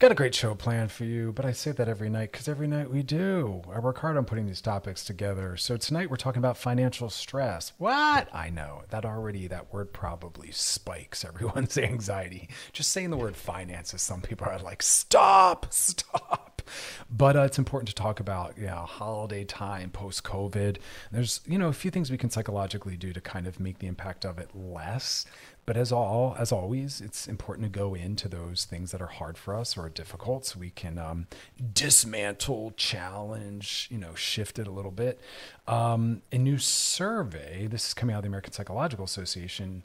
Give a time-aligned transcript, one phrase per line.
[0.00, 2.66] Got a great show planned for you, but I say that every night because every
[2.66, 3.60] night we do.
[3.70, 5.58] I work hard on putting these topics together.
[5.58, 7.74] So tonight we're talking about financial stress.
[7.76, 8.34] What?
[8.34, 12.48] I know that already, that word probably spikes everyone's anxiety.
[12.72, 16.62] Just saying the word finances, some people are like, stop, stop.
[17.10, 20.78] But uh, it's important to talk about, you know, holiday time, post COVID.
[21.10, 23.86] There's, you know, a few things we can psychologically do to kind of make the
[23.86, 25.26] impact of it less.
[25.70, 29.38] But as all as always, it's important to go into those things that are hard
[29.38, 31.28] for us or difficult, so we can um,
[31.72, 35.20] dismantle, challenge, you know, shift it a little bit.
[35.68, 39.84] Um, a new survey, this is coming out of the American Psychological Association,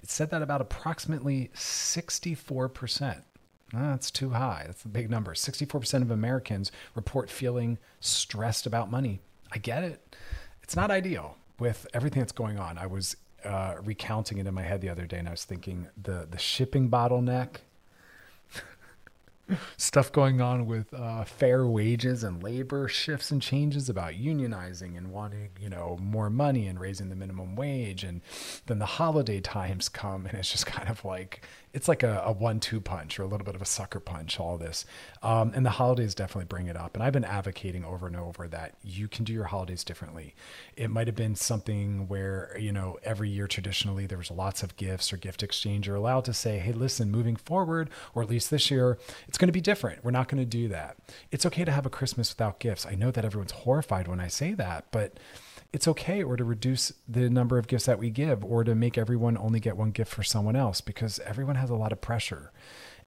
[0.00, 3.24] it said that about approximately sixty-four percent.
[3.72, 4.62] That's too high.
[4.68, 5.34] That's a big number.
[5.34, 9.18] 64% of Americans report feeling stressed about money.
[9.50, 10.14] I get it.
[10.62, 12.78] It's not ideal with everything that's going on.
[12.78, 15.88] I was uh, recounting it in my head the other day, and I was thinking
[16.00, 17.56] the the shipping bottleneck,
[19.76, 25.12] stuff going on with uh, fair wages and labor shifts and changes about unionizing and
[25.12, 28.20] wanting you know more money and raising the minimum wage, and
[28.66, 31.46] then the holiday times come, and it's just kind of like
[31.76, 34.40] it's like a, a one-two punch or a little bit of a sucker punch.
[34.40, 34.86] All this,
[35.22, 36.94] um, and the holidays definitely bring it up.
[36.94, 40.34] And I've been advocating over and over that you can do your holidays differently.
[40.74, 44.76] It might have been something where you know every year traditionally there was lots of
[44.76, 45.86] gifts or gift exchange.
[45.86, 48.98] You're allowed to say, hey, listen, moving forward, or at least this year,
[49.28, 50.02] it's going to be different.
[50.02, 50.96] We're not going to do that.
[51.30, 52.86] It's okay to have a Christmas without gifts.
[52.86, 55.18] I know that everyone's horrified when I say that, but
[55.76, 58.96] it's okay or to reduce the number of gifts that we give or to make
[58.96, 62.50] everyone only get one gift for someone else because everyone has a lot of pressure.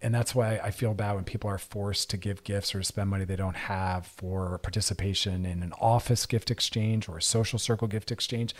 [0.03, 3.09] And that's why I feel bad when people are forced to give gifts or spend
[3.09, 7.87] money they don't have for participation in an office gift exchange or a social circle
[7.87, 8.53] gift exchange.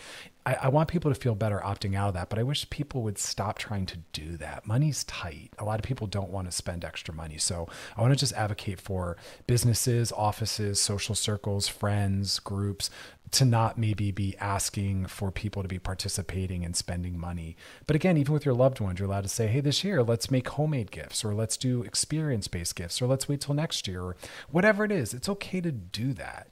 [0.44, 3.02] I, I, want people to feel better opting out of that, but I wish people
[3.02, 4.66] would stop trying to do that.
[4.66, 5.50] Money's tight.
[5.58, 7.38] A lot of people don't want to spend extra money.
[7.38, 9.16] So I want to just advocate for
[9.46, 12.90] businesses, offices, social circles, friends, groups
[13.32, 17.56] to not maybe be asking for people to be participating and spending money.
[17.86, 20.30] But again, even with your loved ones, you're allowed to say, hey, this year, let's
[20.30, 24.02] make homemade gifts or let's do experience based gifts or let's wait till next year
[24.02, 24.16] or
[24.50, 25.14] whatever it is.
[25.14, 26.48] It's okay to do that.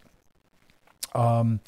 [1.15, 1.61] Um,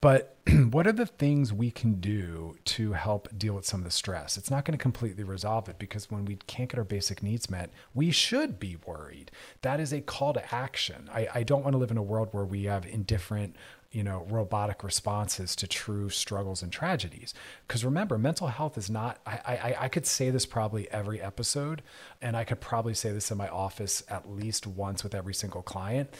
[0.00, 0.36] but
[0.70, 4.36] what are the things we can do to help deal with some of the stress?
[4.36, 7.50] It's not going to completely resolve it because when we can't get our basic needs
[7.50, 9.30] met, we should be worried.
[9.62, 11.10] That is a call to action.
[11.12, 13.56] I, I don't want to live in a world where we have indifferent
[13.96, 17.32] you know robotic responses to true struggles and tragedies.
[17.66, 21.80] Because remember mental health is not I, I i could say this probably every episode
[22.20, 25.62] and i could probably say this in my office at least once with every single
[25.62, 26.10] client.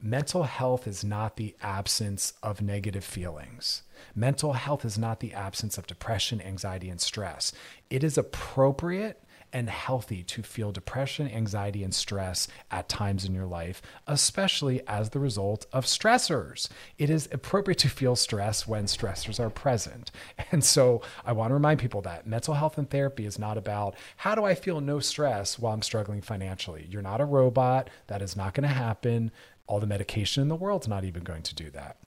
[0.00, 3.82] Mental health is not the absence of negative feelings.
[4.14, 7.52] Mental health is not the absence of depression anxiety and stress.
[7.90, 9.22] It is appropriate
[9.52, 15.10] and healthy to feel depression, anxiety, and stress at times in your life, especially as
[15.10, 16.68] the result of stressors.
[16.98, 20.10] It is appropriate to feel stress when stressors are present.
[20.50, 23.94] And so I want to remind people that mental health and therapy is not about
[24.16, 26.86] how do I feel no stress while I'm struggling financially.
[26.88, 27.90] You're not a robot.
[28.06, 29.30] That is not going to happen.
[29.66, 31.98] All the medication in the world's not even going to do that.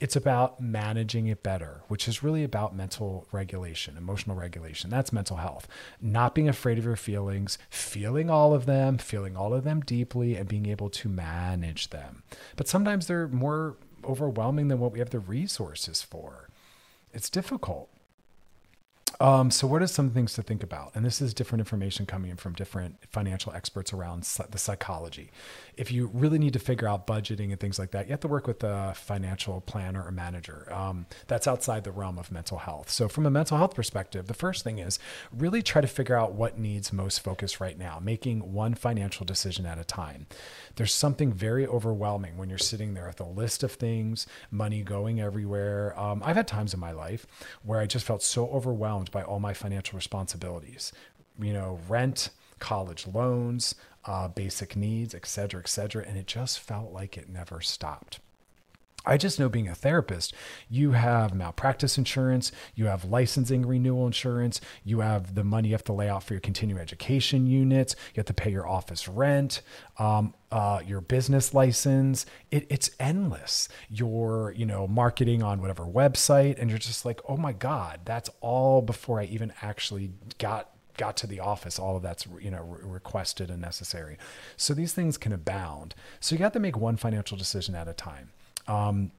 [0.00, 4.90] It's about managing it better, which is really about mental regulation, emotional regulation.
[4.90, 5.68] That's mental health.
[6.00, 10.36] Not being afraid of your feelings, feeling all of them, feeling all of them deeply,
[10.36, 12.22] and being able to manage them.
[12.56, 16.48] But sometimes they're more overwhelming than what we have the resources for.
[17.12, 17.88] It's difficult.
[19.20, 20.92] Um, so, what are some things to think about?
[20.94, 25.30] And this is different information coming in from different financial experts around the psychology.
[25.76, 28.28] If you really need to figure out budgeting and things like that, you have to
[28.28, 30.72] work with a financial planner or manager.
[30.72, 32.90] Um, that's outside the realm of mental health.
[32.90, 34.98] So, from a mental health perspective, the first thing is
[35.32, 39.66] really try to figure out what needs most focus right now, making one financial decision
[39.66, 40.26] at a time.
[40.76, 45.20] There's something very overwhelming when you're sitting there with a list of things, money going
[45.20, 45.98] everywhere.
[45.98, 47.26] Um, I've had times in my life
[47.62, 50.92] where I just felt so overwhelmed by all my financial responsibilities,
[51.38, 53.74] you know, rent, college loans,
[54.04, 56.04] uh, basic needs, et cetera, et cetera.
[56.06, 58.20] And it just felt like it never stopped.
[59.06, 60.34] I just know being a therapist,
[60.70, 65.84] you have malpractice insurance, you have licensing renewal insurance, you have the money you have
[65.84, 69.60] to lay out for your continuing education units, you have to pay your office rent,
[69.98, 72.24] um, uh, your business license.
[72.50, 73.68] It, it's endless.
[73.90, 78.30] Your, you know, marketing on whatever website, and you're just like, oh my God, that's
[78.40, 82.62] all before I even actually got got to the office all of that's you know
[82.62, 84.16] re- requested and necessary
[84.56, 87.92] so these things can abound so you have to make one financial decision at a
[87.92, 88.30] time
[88.66, 89.10] um,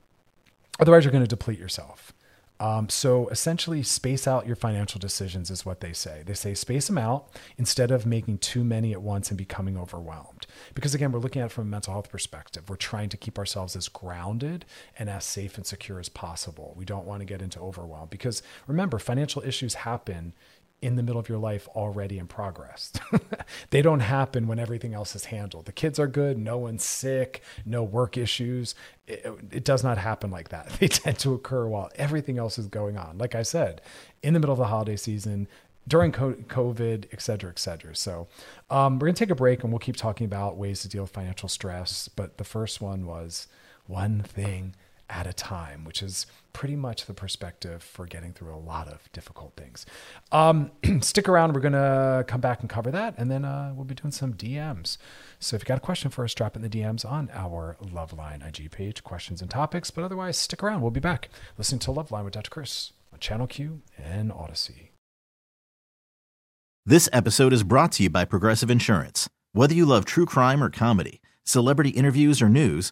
[0.80, 2.13] otherwise, you're going to deplete yourself.
[2.57, 6.24] Um, so essentially, space out your financial decisions is what they say.
[6.25, 7.27] They say space them out
[7.57, 10.47] instead of making too many at once and becoming overwhelmed.
[10.74, 12.69] Because again, we're looking at it from a mental health perspective.
[12.69, 14.63] We're trying to keep ourselves as grounded
[14.97, 16.74] and as safe and secure as possible.
[16.77, 20.33] We don't want to get into overwhelm because remember, financial issues happen
[20.81, 22.92] in the middle of your life already in progress.
[23.69, 25.66] they don't happen when everything else is handled.
[25.66, 28.75] The kids are good, no one's sick, no work issues.
[29.07, 30.72] It, it, does not happen like that.
[30.80, 33.18] They tend to occur while everything else is going on.
[33.18, 33.81] Like I said,
[34.22, 35.48] in the middle of the holiday season,
[35.88, 37.95] during COVID, et cetera, et cetera.
[37.95, 38.28] So
[38.69, 41.04] um, we're going to take a break and we'll keep talking about ways to deal
[41.04, 42.07] with financial stress.
[42.07, 43.48] But the first one was
[43.86, 44.75] one thing
[45.10, 49.12] at a time, which is pretty much the perspective for getting through a lot of
[49.12, 49.86] difficult things.
[50.31, 50.72] Um,
[51.02, 51.54] stick around.
[51.54, 53.16] We're going to come back and cover that.
[53.18, 54.98] And then uh, we'll be doing some DMs.
[55.40, 58.48] So if you got a question for us, drop in the DMs on our Loveline
[58.48, 59.92] IG page, questions and topics.
[59.92, 60.81] But otherwise, stick around.
[60.81, 62.50] We'll be back listening to Loveline with Dr.
[62.50, 64.90] Chris on Channel Q and Audacy.
[66.86, 69.28] This episode is brought to you by Progressive Insurance.
[69.54, 72.92] Whether you love true crime or comedy, celebrity interviews or news,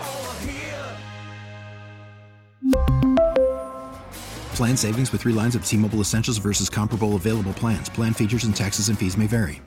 [4.61, 7.89] Plan savings with 3 lines of T-Mobile Essentials versus comparable available plans.
[7.89, 9.59] Plan features and taxes and fees may vary.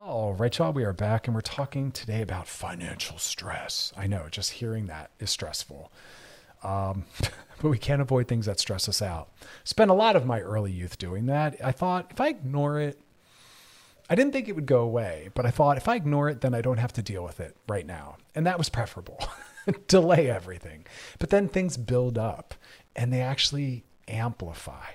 [0.00, 3.92] All right, y'all, we are back and we're talking today about financial stress.
[3.94, 5.92] I know, just hearing that is stressful.
[6.62, 7.04] Um,
[7.60, 9.28] but we can't avoid things that stress us out.
[9.64, 11.56] Spent a lot of my early youth doing that.
[11.62, 12.98] I thought if I ignore it,
[14.08, 16.54] I didn't think it would go away, but I thought if I ignore it, then
[16.54, 18.16] I don't have to deal with it right now.
[18.34, 19.22] And that was preferable.
[19.88, 20.86] Delay everything.
[21.18, 22.54] But then things build up
[22.94, 24.92] and they actually amplify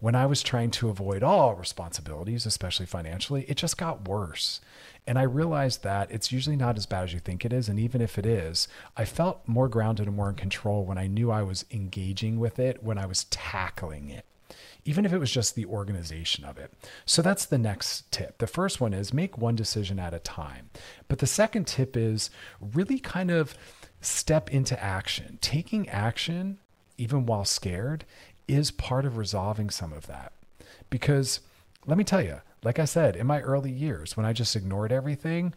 [0.00, 4.60] when I was trying to avoid all responsibilities, especially financially, it just got worse.
[5.06, 7.68] And I realized that it's usually not as bad as you think it is.
[7.68, 11.06] And even if it is, I felt more grounded and more in control when I
[11.06, 14.24] knew I was engaging with it, when I was tackling it
[14.84, 16.72] even if it was just the organization of it.
[17.06, 18.38] So that's the next tip.
[18.38, 20.70] The first one is make one decision at a time.
[21.08, 22.30] But the second tip is
[22.60, 23.56] really kind of
[24.04, 25.38] step into action.
[25.40, 26.58] Taking action,
[26.96, 28.04] even while scared,
[28.46, 30.32] is part of resolving some of that.
[30.90, 31.40] Because
[31.86, 34.92] let me tell you, like I said, in my early years, when I just ignored
[34.92, 35.54] everything,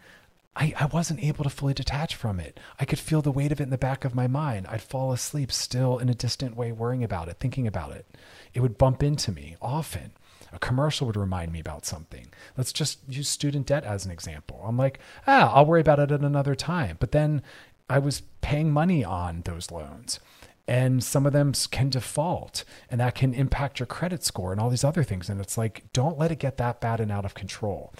[0.55, 2.59] I, I wasn't able to fully detach from it.
[2.79, 4.65] I could feel the weight of it in the back of my mind.
[4.67, 8.07] I'd fall asleep still in a distant way, worrying about it, thinking about it.
[8.53, 10.11] It would bump into me often.
[10.51, 12.27] A commercial would remind me about something.
[12.57, 14.63] Let's just use student debt as an example.
[14.65, 16.97] I'm like, ah, I'll worry about it at another time.
[16.99, 17.43] But then
[17.89, 20.19] I was paying money on those loans
[20.67, 24.69] and some of them can default and that can impact your credit score and all
[24.69, 27.33] these other things and it's like don't let it get that bad and out of
[27.33, 27.93] control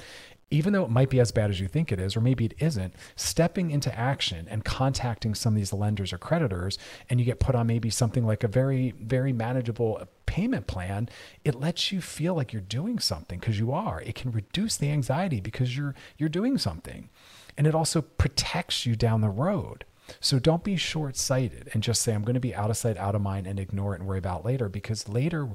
[0.49, 2.53] even though it might be as bad as you think it is, or maybe it
[2.59, 6.77] isn't, stepping into action and contacting some of these lenders or creditors,
[7.09, 11.09] and you get put on maybe something like a very, very manageable payment plan,
[11.43, 14.01] it lets you feel like you're doing something because you are.
[14.01, 17.09] It can reduce the anxiety because you're you're doing something.
[17.57, 19.85] And it also protects you down the road.
[20.19, 22.97] So don't be short sighted and just say, I'm going to be out of sight,
[22.97, 25.49] out of mind, and ignore it and worry about later because later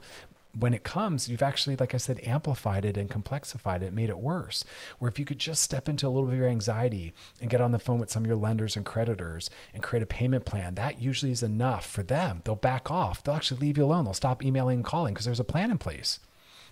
[0.59, 4.19] when it comes, you've actually, like I said, amplified it and complexified it, made it
[4.19, 4.65] worse.
[4.99, 7.63] Where if you could just step into a little bit of your anxiety and get
[7.63, 10.75] on the phone with some of your lenders and creditors and create a payment plan,
[10.75, 12.43] that usually is enough for them.
[12.45, 13.23] They'll back off.
[13.23, 14.05] They'll actually leave you alone.
[14.05, 16.21] They'll stop emailing and calling because there's a plan in place.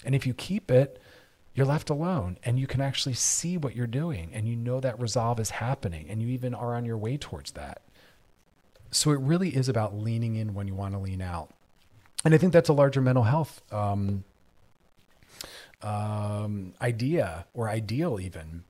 [0.04, 0.99] And if you keep it,
[1.54, 5.00] you're left alone and you can actually see what you're doing and you know that
[5.00, 7.82] resolve is happening and you even are on your way towards that.
[8.90, 11.52] So it really is about leaning in when you want to lean out
[12.24, 14.24] and I think that's a larger mental health um,
[15.82, 18.64] um, idea or ideal, even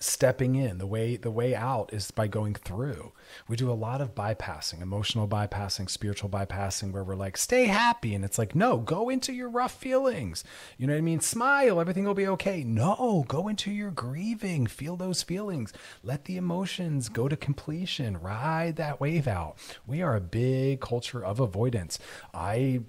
[0.00, 0.78] stepping in.
[0.78, 3.12] The way the way out is by going through.
[3.48, 8.14] We do a lot of bypassing emotional bypassing spiritual bypassing where we're like stay happy.
[8.14, 10.44] And it's like no go into your rough feelings.
[10.76, 11.20] You know what i mean?
[11.20, 11.80] Smile.
[11.80, 12.64] Everything will be okay.
[12.64, 14.66] No go into your grieving.
[14.66, 15.72] Feel those feelings.
[16.02, 18.20] Let the emotions go to completion.
[18.20, 19.56] Ride that wave out.
[19.86, 21.98] We are a big culture of avoidance.
[22.32, 22.82] I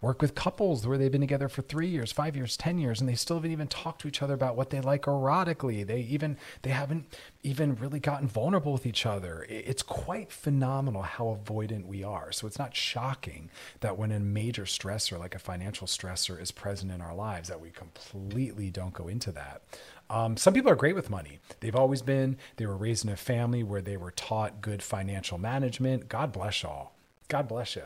[0.00, 3.08] work with couples where they've been together for three years, five years, ten years, and
[3.08, 5.86] they still haven't even talked to each other about what they like erotically.
[5.86, 7.06] They even they haven't
[7.42, 9.46] even really gotten vulnerable with each other.
[9.48, 12.32] It's quite phenomenal how avoidant we are.
[12.32, 13.50] So it's not shocking
[13.80, 17.60] that when a major stressor like a financial stressor is present in our lives, that
[17.60, 19.62] we completely don't go into that.
[20.10, 21.38] Um, some people are great with money.
[21.60, 22.36] They've always been.
[22.56, 26.08] They were raised in a family where they were taught good financial management.
[26.08, 26.92] God bless y'all.
[27.28, 27.84] God bless you.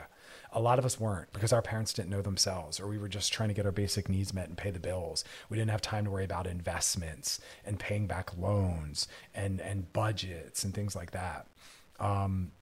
[0.52, 3.32] A lot of us weren't because our parents didn't know themselves, or we were just
[3.32, 5.24] trying to get our basic needs met and pay the bills.
[5.50, 10.64] We didn't have time to worry about investments and paying back loans and and budgets
[10.64, 11.46] and things like that.
[12.00, 12.52] Um,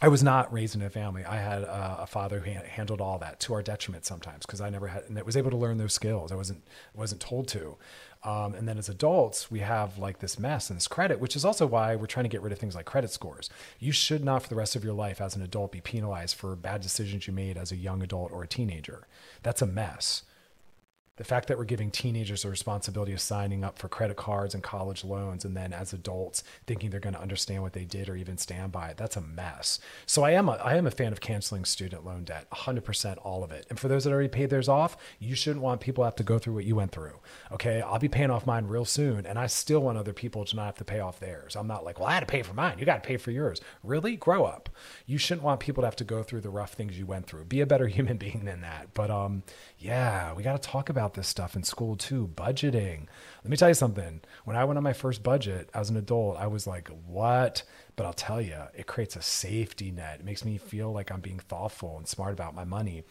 [0.00, 1.24] I was not raised in a family.
[1.24, 4.70] I had a, a father who handled all that to our detriment sometimes because I
[4.70, 6.30] never had and it was able to learn those skills.
[6.30, 6.62] I wasn't
[6.94, 7.76] wasn't told to.
[8.28, 11.46] Um, and then as adults, we have like this mess and this credit, which is
[11.46, 13.48] also why we're trying to get rid of things like credit scores.
[13.78, 16.54] You should not, for the rest of your life as an adult, be penalized for
[16.54, 19.06] bad decisions you made as a young adult or a teenager.
[19.42, 20.24] That's a mess
[21.18, 24.62] the fact that we're giving teenagers the responsibility of signing up for credit cards and
[24.62, 28.16] college loans and then as adults thinking they're going to understand what they did or
[28.16, 29.80] even stand by it that's a mess.
[30.06, 33.44] So i am a, i am a fan of canceling student loan debt 100% all
[33.44, 33.66] of it.
[33.68, 36.22] And for those that already paid theirs off you shouldn't want people to have to
[36.22, 37.18] go through what you went through
[37.52, 37.80] okay?
[37.80, 40.66] I'll be paying off mine real soon and i still want other people to not
[40.66, 41.56] have to pay off theirs.
[41.56, 42.78] I'm not like well i had to pay for mine.
[42.78, 43.60] You got to pay for yours.
[43.82, 44.16] Really?
[44.16, 44.68] Grow up.
[45.06, 47.46] You shouldn't want people to have to go through the rough things you went through.
[47.46, 48.94] Be a better human being than that.
[48.94, 49.42] But um
[49.78, 53.06] yeah we got to talk about about this stuff in school too budgeting.
[53.42, 54.20] Let me tell you something.
[54.44, 57.62] When I went on my first budget as an adult, I was like, what?
[57.96, 60.20] But I'll tell you, it creates a safety net.
[60.20, 63.04] It makes me feel like I'm being thoughtful and smart about my money.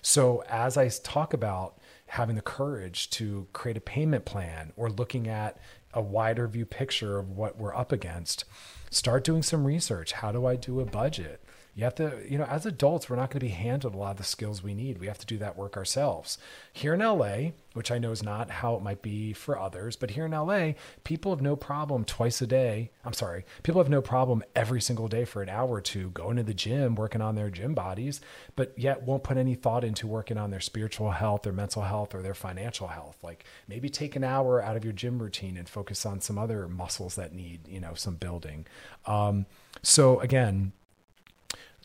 [0.00, 5.28] So as I talk about having the courage to create a payment plan or looking
[5.28, 5.58] at
[5.92, 8.46] a wider view picture of what we're up against,
[8.90, 10.12] start doing some research.
[10.12, 11.44] How do I do a budget?
[11.74, 14.10] You have to, you know, as adults, we're not going to be handed a lot
[14.10, 14.98] of the skills we need.
[14.98, 16.36] We have to do that work ourselves.
[16.70, 20.10] Here in LA, which I know is not how it might be for others, but
[20.10, 22.90] here in LA, people have no problem twice a day.
[23.06, 26.36] I'm sorry, people have no problem every single day for an hour or two going
[26.36, 28.20] to the gym, working on their gym bodies,
[28.54, 32.14] but yet won't put any thought into working on their spiritual health, their mental health,
[32.14, 33.16] or their financial health.
[33.22, 36.68] Like maybe take an hour out of your gym routine and focus on some other
[36.68, 38.66] muscles that need, you know, some building.
[39.06, 39.46] Um,
[39.82, 40.72] so again,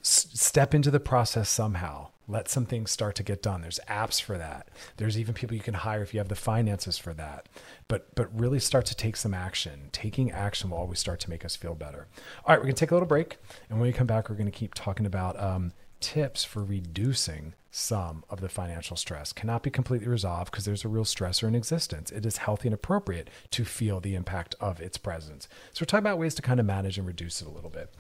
[0.08, 2.08] step into the process somehow.
[2.30, 3.62] Let some things start to get done.
[3.62, 4.68] There's apps for that.
[4.98, 7.48] There's even people you can hire if you have the finances for that.
[7.88, 9.90] But but really start to take some action.
[9.94, 12.08] Taking action will always start to make us feel better.
[12.44, 13.38] All right, we're gonna take a little break,
[13.70, 15.72] and when we come back, we're gonna keep talking about um,
[16.02, 20.88] tips for reducing some of the financial stress cannot be completely resolved because there's a
[20.88, 22.12] real stressor in existence.
[22.12, 25.48] It is healthy and appropriate to feel the impact of its presence.
[25.74, 27.94] So we're talking about ways to kind of manage and reduce it a little bit.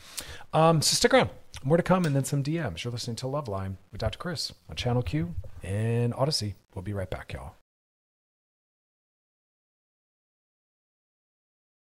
[0.51, 1.29] Um, so stick around.
[1.63, 2.83] More to come and then some DMs.
[2.83, 4.17] You're listening to Loveline with Dr.
[4.17, 6.55] Chris on Channel Q and Audacy.
[6.73, 7.53] We'll be right back, y'all.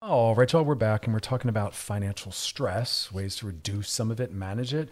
[0.03, 4.09] All right, y'all, we're back and we're talking about financial stress, ways to reduce some
[4.09, 4.89] of it, manage it.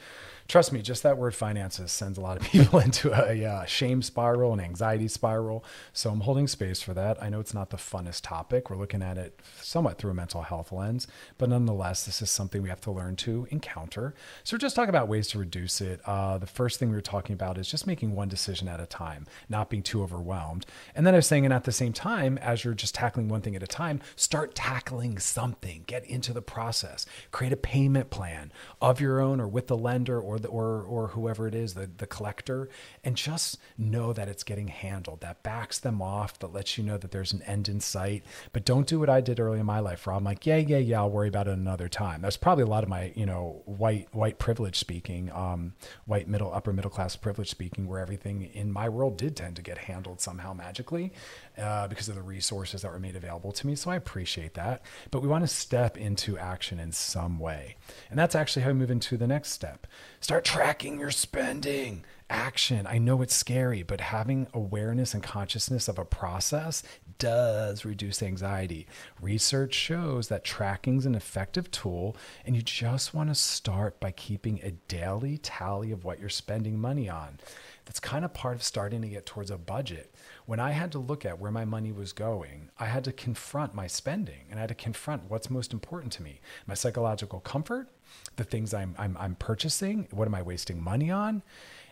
[0.49, 4.01] Trust me, just that word finances sends a lot of people into a uh, shame
[4.01, 5.63] spiral, and anxiety spiral.
[5.93, 7.21] So I'm holding space for that.
[7.21, 8.71] I know it's not the funnest topic.
[8.71, 11.05] We're looking at it somewhat through a mental health lens,
[11.37, 14.15] but nonetheless, this is something we have to learn to encounter.
[14.43, 16.01] So just talking about ways to reduce it.
[16.05, 18.87] Uh, the first thing we were talking about is just making one decision at a
[18.87, 20.65] time, not being too overwhelmed.
[20.95, 23.41] And then I was saying, and at the same time, as you're just tackling one
[23.41, 28.51] thing at a time, start tackling something, get into the process, create a payment plan
[28.81, 31.89] of your own or with the lender or the, or or whoever it is, the
[31.97, 32.69] the collector,
[33.03, 35.21] and just know that it's getting handled.
[35.21, 36.39] That backs them off.
[36.39, 38.23] That lets you know that there's an end in sight.
[38.53, 40.77] But don't do what I did early in my life, where I'm like, yeah, yeah,
[40.77, 42.21] yeah, I'll worry about it another time.
[42.21, 45.73] That's probably a lot of my you know white white privilege speaking, um,
[46.05, 49.61] white middle upper middle class privilege speaking, where everything in my world did tend to
[49.61, 51.13] get handled somehow magically
[51.57, 53.75] uh, because of the resources that were made available to me.
[53.75, 54.81] So I appreciate that.
[55.11, 57.75] But we want to step into action in some way.
[58.09, 59.87] And that's actually how we move into the next step.
[60.19, 62.05] Start tracking your spending.
[62.31, 62.85] Action.
[62.85, 66.83] I know it's scary, but having awareness and consciousness of a process
[67.17, 68.85] does reduce anxiety.
[69.19, 72.15] Research shows that tracking is an effective tool,
[72.45, 76.77] and you just want to start by keeping a daily tally of what you're spending
[76.77, 77.39] money on.
[77.85, 80.13] That's kind of part of starting to get towards a budget.
[80.49, 83.75] When I had to look at where my money was going, I had to confront
[83.75, 87.87] my spending and I had to confront what's most important to me my psychological comfort,
[88.35, 91.43] the things I'm, I'm, I'm purchasing, what am I wasting money on?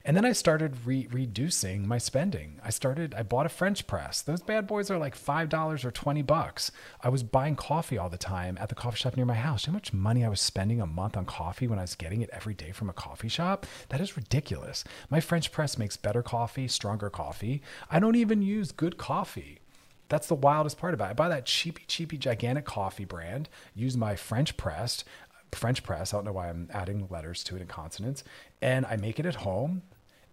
[0.08, 2.62] And then I started re- reducing my spending.
[2.64, 4.22] I started, I bought a French press.
[4.22, 6.72] Those bad boys are like $5 or 20 bucks.
[7.02, 9.66] I was buying coffee all the time at the coffee shop near my house.
[9.66, 12.30] How much money I was spending a month on coffee when I was getting it
[12.32, 13.66] every day from a coffee shop?
[13.90, 14.86] That is ridiculous.
[15.10, 17.62] My French press makes better coffee, stronger coffee.
[17.92, 19.60] I don't even use good coffee.
[20.08, 21.12] That's the wildest part about it.
[21.12, 25.04] I buy that cheapy, cheapy, gigantic coffee brand, use my French pressed,
[25.52, 26.14] French press.
[26.14, 28.24] I don't know why I'm adding letters to it in consonants.
[28.62, 29.82] And I make it at home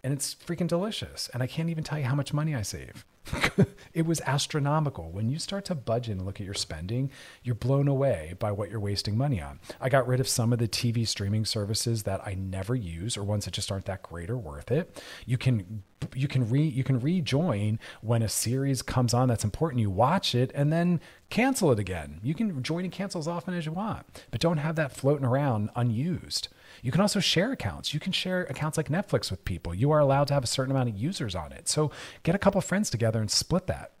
[0.05, 1.31] and it's freaking delicious.
[1.33, 3.03] And I can't even tell you how much money I save.
[3.95, 5.09] it was astronomical.
[5.09, 7.09] When you start to budget and look at your spending,
[7.41, 9.59] you're blown away by what you're wasting money on.
[9.81, 13.23] I got rid of some of the TV streaming services that I never use or
[13.23, 15.01] ones that just aren't that great or worth it.
[15.25, 15.81] You can
[16.13, 19.81] you can re you can rejoin when a series comes on that's important.
[19.81, 22.19] You watch it and then cancel it again.
[22.21, 25.25] You can join and cancel as often as you want, but don't have that floating
[25.25, 26.49] around unused.
[26.85, 27.95] You can also share accounts.
[27.95, 29.73] You can share accounts like Netflix with people.
[29.73, 31.67] You are allowed to have a certain amount of users on it.
[31.67, 31.89] So
[32.21, 33.93] get a couple friends together and split that.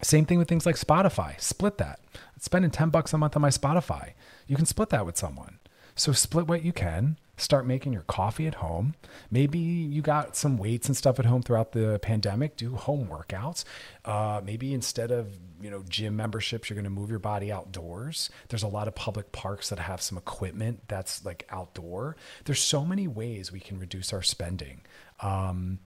[0.00, 1.40] Same thing with things like Spotify.
[1.40, 1.98] Split that.
[2.38, 4.12] Spending 10 bucks a month on my Spotify.
[4.46, 5.58] You can split that with someone.
[5.96, 8.94] So split what you can start making your coffee at home.
[9.28, 12.56] Maybe you got some weights and stuff at home throughout the pandemic.
[12.56, 13.64] Do home workouts.
[14.04, 18.30] Uh, maybe instead of you know gym memberships, you're going to move your body outdoors.
[18.48, 22.16] There's a lot of public parks that have some equipment that's like outdoor.
[22.44, 24.82] There's so many ways we can reduce our spending.
[25.20, 25.78] Um,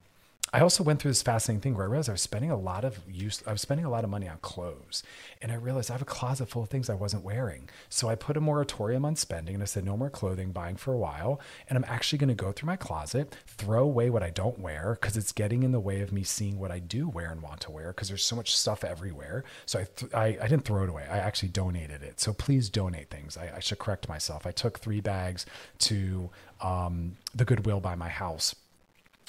[0.52, 2.84] I also went through this fascinating thing where I realized I was spending a lot
[2.84, 5.02] of use, I was spending a lot of money on clothes.
[5.42, 7.68] And I realized I have a closet full of things I wasn't wearing.
[7.88, 10.92] So I put a moratorium on spending and I said, no more clothing buying for
[10.92, 11.40] a while.
[11.68, 14.96] And I'm actually going to go through my closet, throw away what I don't wear
[15.00, 17.60] because it's getting in the way of me seeing what I do wear and want
[17.62, 19.44] to wear because there's so much stuff everywhere.
[19.66, 21.06] So I, th- I, I, didn't throw it away.
[21.10, 22.20] I actually donated it.
[22.20, 23.36] So please donate things.
[23.36, 24.46] I, I should correct myself.
[24.46, 25.44] I took three bags
[25.80, 26.30] to
[26.60, 28.54] um, the Goodwill by my house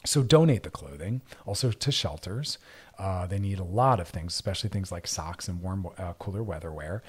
[0.05, 2.57] so donate the clothing also to shelters.
[2.97, 6.43] Uh, they need a lot of things, especially things like socks and warm, uh, cooler
[6.43, 7.03] weather wear.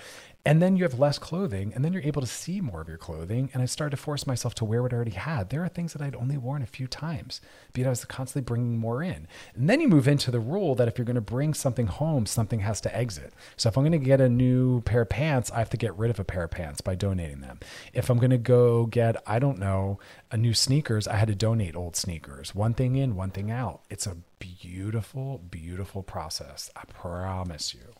[0.44, 2.96] And then you have less clothing, and then you're able to see more of your
[2.96, 3.50] clothing.
[3.52, 5.50] And I started to force myself to wear what I already had.
[5.50, 7.40] There are things that I'd only worn a few times,
[7.72, 9.28] because I was constantly bringing more in.
[9.54, 12.24] And then you move into the rule that if you're going to bring something home,
[12.24, 13.34] something has to exit.
[13.56, 15.96] So if I'm going to get a new pair of pants, I have to get
[15.98, 17.58] rid of a pair of pants by donating them.
[17.92, 19.98] If I'm going to go get, I don't know,
[20.30, 22.54] a new sneakers, I had to donate old sneakers.
[22.54, 23.82] One thing in, one thing out.
[23.90, 26.70] It's a beautiful, beautiful process.
[26.76, 27.94] I promise you.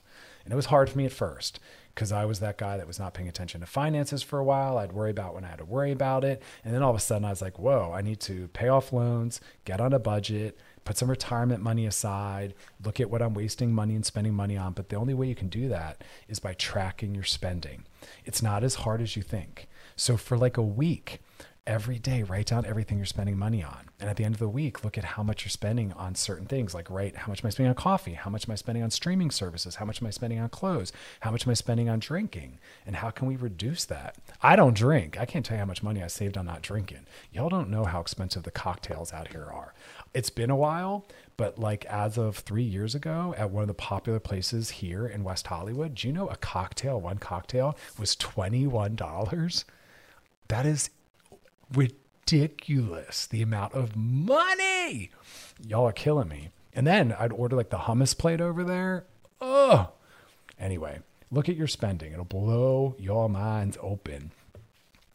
[0.44, 1.60] And it was hard for me at first
[1.94, 4.78] because I was that guy that was not paying attention to finances for a while.
[4.78, 6.42] I'd worry about when I had to worry about it.
[6.64, 8.92] And then all of a sudden I was like, whoa, I need to pay off
[8.92, 13.74] loans, get on a budget, put some retirement money aside, look at what I'm wasting
[13.74, 14.72] money and spending money on.
[14.72, 17.84] But the only way you can do that is by tracking your spending.
[18.24, 19.68] It's not as hard as you think.
[19.96, 21.20] So for like a week,
[21.66, 24.48] every day write down everything you're spending money on and at the end of the
[24.48, 27.48] week look at how much you're spending on certain things like right, how much am
[27.48, 28.14] i spending on coffee?
[28.14, 29.76] How much am i spending on streaming services?
[29.76, 30.92] How much am i spending on clothes?
[31.20, 32.58] How much am i spending on drinking?
[32.86, 34.16] And how can we reduce that?
[34.42, 35.18] I don't drink.
[35.18, 37.06] I can't tell you how much money i saved on not drinking.
[37.32, 39.74] Y'all don't know how expensive the cocktails out here are.
[40.14, 41.04] It's been a while
[41.36, 45.22] but like as of three years ago at one of the popular places here in
[45.22, 49.64] west hollywood do you know a cocktail one cocktail was $21
[50.48, 50.90] that is
[51.72, 55.10] ridiculous the amount of money.
[55.66, 56.50] Y'all are killing me.
[56.74, 59.04] And then I'd order like the hummus plate over there.
[59.40, 59.90] Oh,
[60.58, 62.12] anyway, look at your spending.
[62.12, 64.32] It'll blow your minds open.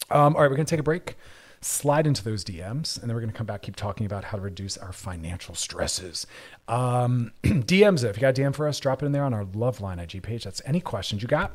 [0.10, 1.16] Um, all right, we're going to take a break
[1.64, 4.38] slide into those DMs, and then we're going to come back, keep talking about how
[4.38, 6.28] to reduce our financial stresses.
[6.68, 9.46] Um, DMs, if you got a DM for us, drop it in there on our
[9.46, 10.44] Loveline IG page.
[10.44, 11.52] That's any questions you got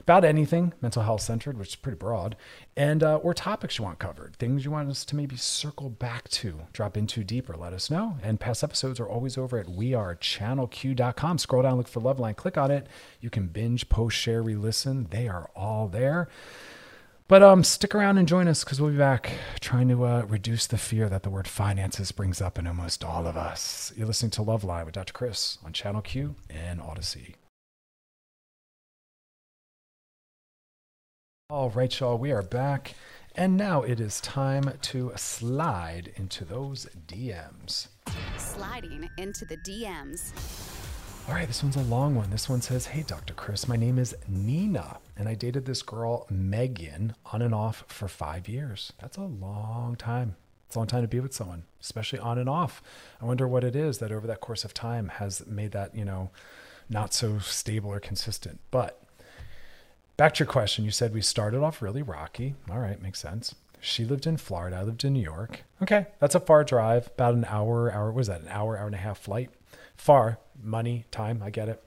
[0.00, 2.36] about anything mental health centered, which is pretty broad,
[2.76, 6.28] and uh, or topics you want covered, things you want us to maybe circle back
[6.30, 7.54] to, drop into deeper.
[7.54, 8.16] Let us know.
[8.22, 11.38] And past episodes are always over at wearechannelq.com.
[11.38, 12.86] Scroll down, look for Loveline, click on it.
[13.20, 15.08] You can binge, post, share, re-listen.
[15.10, 16.28] They are all there.
[17.28, 20.66] But um, stick around and join us because we'll be back trying to uh, reduce
[20.66, 23.92] the fear that the word finances brings up in almost all of us.
[23.94, 25.12] You're listening to Loveline with Dr.
[25.12, 27.34] Chris on Channel Q and Audacy.
[31.50, 32.94] All right, y'all, we are back.
[33.34, 37.88] And now it is time to slide into those DMs.
[38.38, 40.32] Sliding into the DMs.
[41.28, 42.30] All right, this one's a long one.
[42.30, 43.34] This one says, Hey, Dr.
[43.34, 48.08] Chris, my name is Nina, and I dated this girl, Megan, on and off for
[48.08, 48.94] five years.
[48.98, 50.36] That's a long time.
[50.66, 52.82] It's a long time to be with someone, especially on and off.
[53.20, 56.04] I wonder what it is that over that course of time has made that, you
[56.06, 56.30] know,
[56.88, 58.60] not so stable or consistent.
[58.70, 58.98] But
[60.16, 62.54] back to your question, you said we started off really rocky.
[62.70, 63.54] All right, makes sense.
[63.80, 64.76] She lived in Florida.
[64.76, 65.64] I lived in New York.
[65.82, 68.94] Okay, that's a far drive, about an hour, hour, was that an hour, hour and
[68.94, 69.50] a half flight?
[69.96, 71.84] Far, money, time, I get it.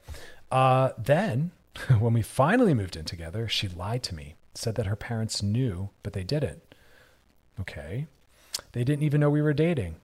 [0.51, 1.51] Uh, then,
[1.99, 5.89] when we finally moved in together, she lied to me, said that her parents knew,
[6.03, 6.61] but they didn't.
[7.59, 8.07] Okay.
[8.73, 9.95] They didn't even know we were dating.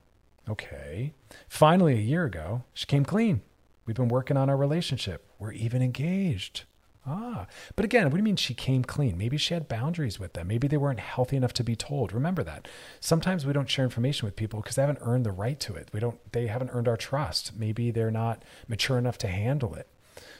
[0.48, 1.12] Okay.
[1.48, 3.42] Finally, a year ago, she came clean.
[3.84, 5.26] We've been working on our relationship.
[5.38, 6.64] We're even engaged.
[7.10, 9.16] Ah, but again, what do you mean she came clean?
[9.16, 10.48] Maybe she had boundaries with them.
[10.48, 12.12] Maybe they weren't healthy enough to be told.
[12.12, 12.68] Remember that.
[13.00, 15.88] Sometimes we don't share information with people because they haven't earned the right to it.
[15.92, 17.56] We don't they haven't earned our trust.
[17.56, 19.88] Maybe they're not mature enough to handle it.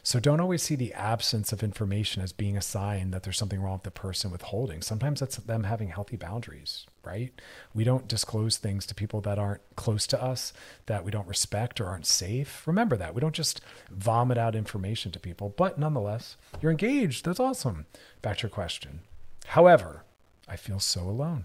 [0.02, 3.60] So don't always see the absence of information as being a sign that there's something
[3.60, 4.80] wrong with the person withholding.
[4.82, 7.32] Sometimes that's them having healthy boundaries, right?
[7.74, 10.52] We don't disclose things to people that aren't close to us,
[10.86, 12.66] that we don't respect or aren't safe.
[12.66, 13.14] Remember that.
[13.14, 17.24] We don't just vomit out information to people, but nonetheless, you're engaged.
[17.24, 17.86] That's awesome.
[18.22, 19.00] Back to your question.
[19.48, 20.04] However,
[20.48, 21.44] I feel so alone.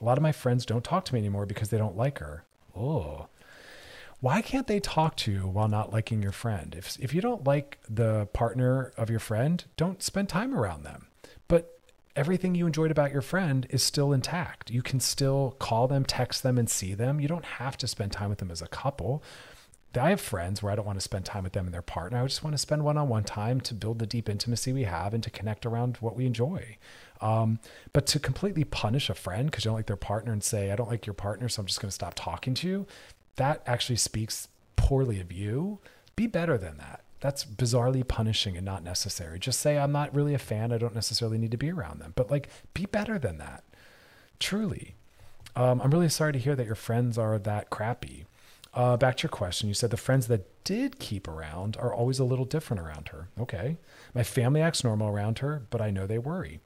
[0.00, 2.44] A lot of my friends don't talk to me anymore because they don't like her.
[2.76, 3.28] Oh,
[4.24, 6.74] why can't they talk to you while not liking your friend?
[6.78, 11.08] If, if you don't like the partner of your friend, don't spend time around them.
[11.46, 11.78] But
[12.16, 14.70] everything you enjoyed about your friend is still intact.
[14.70, 17.20] You can still call them, text them, and see them.
[17.20, 19.22] You don't have to spend time with them as a couple.
[19.94, 22.22] I have friends where I don't want to spend time with them and their partner.
[22.22, 24.84] I just want to spend one on one time to build the deep intimacy we
[24.84, 26.78] have and to connect around what we enjoy.
[27.20, 27.60] Um,
[27.92, 30.76] but to completely punish a friend because you don't like their partner and say, I
[30.76, 32.86] don't like your partner, so I'm just going to stop talking to you,
[33.36, 35.78] that actually speaks poorly of you.
[36.16, 37.00] Be better than that.
[37.20, 39.38] That's bizarrely punishing and not necessary.
[39.38, 40.72] Just say, I'm not really a fan.
[40.72, 42.12] I don't necessarily need to be around them.
[42.14, 43.64] But like, be better than that.
[44.38, 44.94] Truly.
[45.56, 48.26] Um, I'm really sorry to hear that your friends are that crappy.
[48.74, 49.68] Uh, back to your question.
[49.68, 53.28] You said the friends that did keep around are always a little different around her.
[53.40, 53.78] Okay.
[54.14, 56.60] My family acts normal around her, but I know they worry.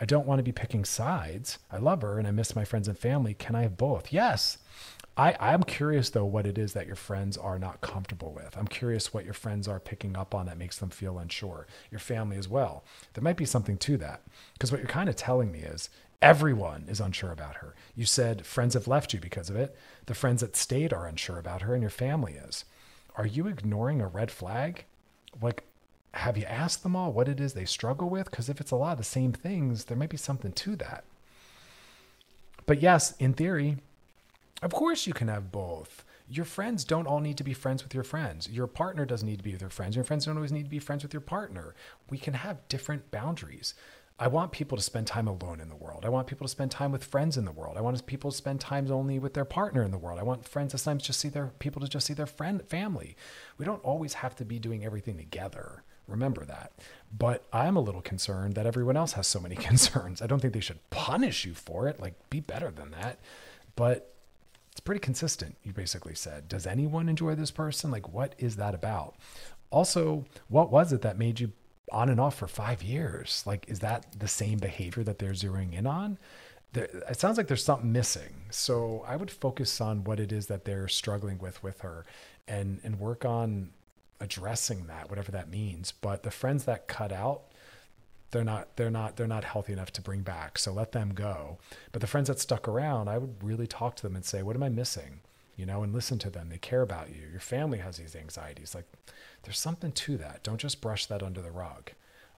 [0.00, 1.58] I don't want to be picking sides.
[1.72, 3.34] I love her and I miss my friends and family.
[3.34, 4.12] Can I have both?
[4.12, 4.58] Yes.
[5.16, 8.56] I, I'm curious though what it is that your friends are not comfortable with.
[8.56, 11.66] I'm curious what your friends are picking up on that makes them feel unsure.
[11.90, 12.84] Your family as well.
[13.14, 14.20] There might be something to that.
[14.52, 15.88] Because what you're kind of telling me is
[16.20, 17.74] everyone is unsure about her.
[17.94, 19.74] You said friends have left you because of it.
[20.04, 22.64] The friends that stayed are unsure about her, and your family is.
[23.16, 24.84] Are you ignoring a red flag?
[25.40, 25.64] Like,
[26.12, 28.30] have you asked them all what it is they struggle with?
[28.30, 31.04] Because if it's a lot of the same things, there might be something to that.
[32.66, 33.78] But yes, in theory,
[34.62, 36.04] of course, you can have both.
[36.28, 38.48] Your friends don't all need to be friends with your friends.
[38.48, 39.94] Your partner doesn't need to be with your friends.
[39.94, 41.74] Your friends don't always need to be friends with your partner.
[42.10, 43.74] We can have different boundaries.
[44.18, 46.04] I want people to spend time alone in the world.
[46.04, 47.76] I want people to spend time with friends in the world.
[47.76, 50.18] I want people to spend time only with their partner in the world.
[50.18, 53.14] I want friends sometimes just see their people to just see their friend family.
[53.58, 56.72] We don't always have to be doing everything together, Remember that.
[57.16, 60.22] But I'm a little concerned that everyone else has so many concerns.
[60.22, 62.00] I don't think they should punish you for it.
[62.00, 63.18] Like, be better than that.
[63.74, 64.14] But
[64.86, 66.48] pretty consistent, you basically said.
[66.48, 67.90] Does anyone enjoy this person?
[67.90, 69.16] Like, what is that about?
[69.70, 71.52] Also, what was it that made you
[71.92, 73.42] on and off for five years?
[73.46, 76.18] Like, is that the same behavior that they're zeroing in on?
[76.72, 78.46] There, it sounds like there's something missing.
[78.50, 82.06] So I would focus on what it is that they're struggling with with her
[82.48, 83.70] and and work on
[84.20, 85.92] addressing that, whatever that means.
[85.92, 87.42] But the friends that cut out,
[88.36, 90.58] they're not they're not they're not healthy enough to bring back.
[90.58, 91.56] So let them go.
[91.92, 94.54] But the friends that stuck around, I would really talk to them and say, "What
[94.56, 95.20] am I missing?"
[95.56, 96.50] You know, and listen to them.
[96.50, 97.22] They care about you.
[97.30, 98.74] Your family has these anxieties.
[98.74, 98.84] Like,
[99.44, 100.42] there's something to that.
[100.42, 101.92] Don't just brush that under the rug.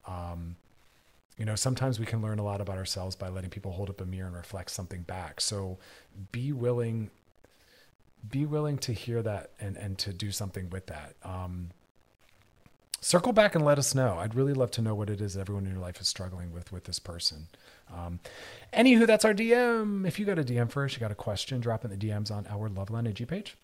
[0.06, 0.54] Um,
[1.36, 4.00] you know, sometimes we can learn a lot about ourselves by letting people hold up
[4.00, 5.40] a mirror and reflect something back.
[5.40, 5.78] So,
[6.30, 7.10] be willing
[8.28, 11.16] be willing to hear that and and to do something with that.
[11.24, 11.70] Um,
[13.00, 14.16] circle back and let us know.
[14.18, 16.72] I'd really love to know what it is everyone in your life is struggling with
[16.72, 17.48] with this person.
[17.92, 18.20] Um,
[18.72, 20.06] anywho, that's our DM.
[20.06, 22.30] If you got a DM for us, you got a question, drop in the DMs
[22.30, 23.56] on our Loveline AG page.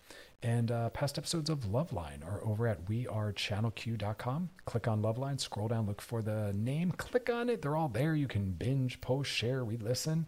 [0.43, 4.49] And uh, past episodes of Loveline are over at wearechannelq.com.
[4.65, 7.61] Click on Loveline, scroll down, look for the name, click on it.
[7.61, 8.15] They're all there.
[8.15, 10.27] You can binge, post, share, we listen.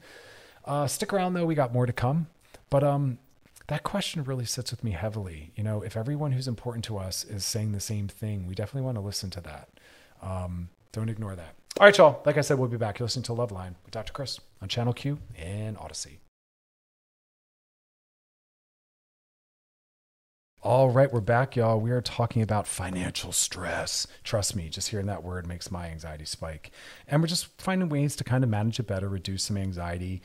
[0.66, 2.28] Uh, stick around though, we got more to come.
[2.70, 3.20] But um,
[3.68, 5.52] that question really sits with me heavily.
[5.56, 8.86] You know, if everyone who's important to us is saying the same thing, we definitely
[8.86, 9.70] want to listen to that.
[10.22, 11.54] Um, don't ignore that.
[11.80, 12.22] All right, y'all.
[12.26, 12.98] Like I said, we'll be back.
[12.98, 14.14] You're listening to Loveline with Dr.
[14.14, 16.18] Chris on Channel Q and Audacy.
[20.64, 21.80] All right, we're back, y'all.
[21.80, 24.08] We are talking about financial stress.
[24.24, 26.72] Trust me, just hearing that word makes my anxiety spike.
[27.08, 30.22] And we're just finding ways to kind of manage it better, reduce some anxiety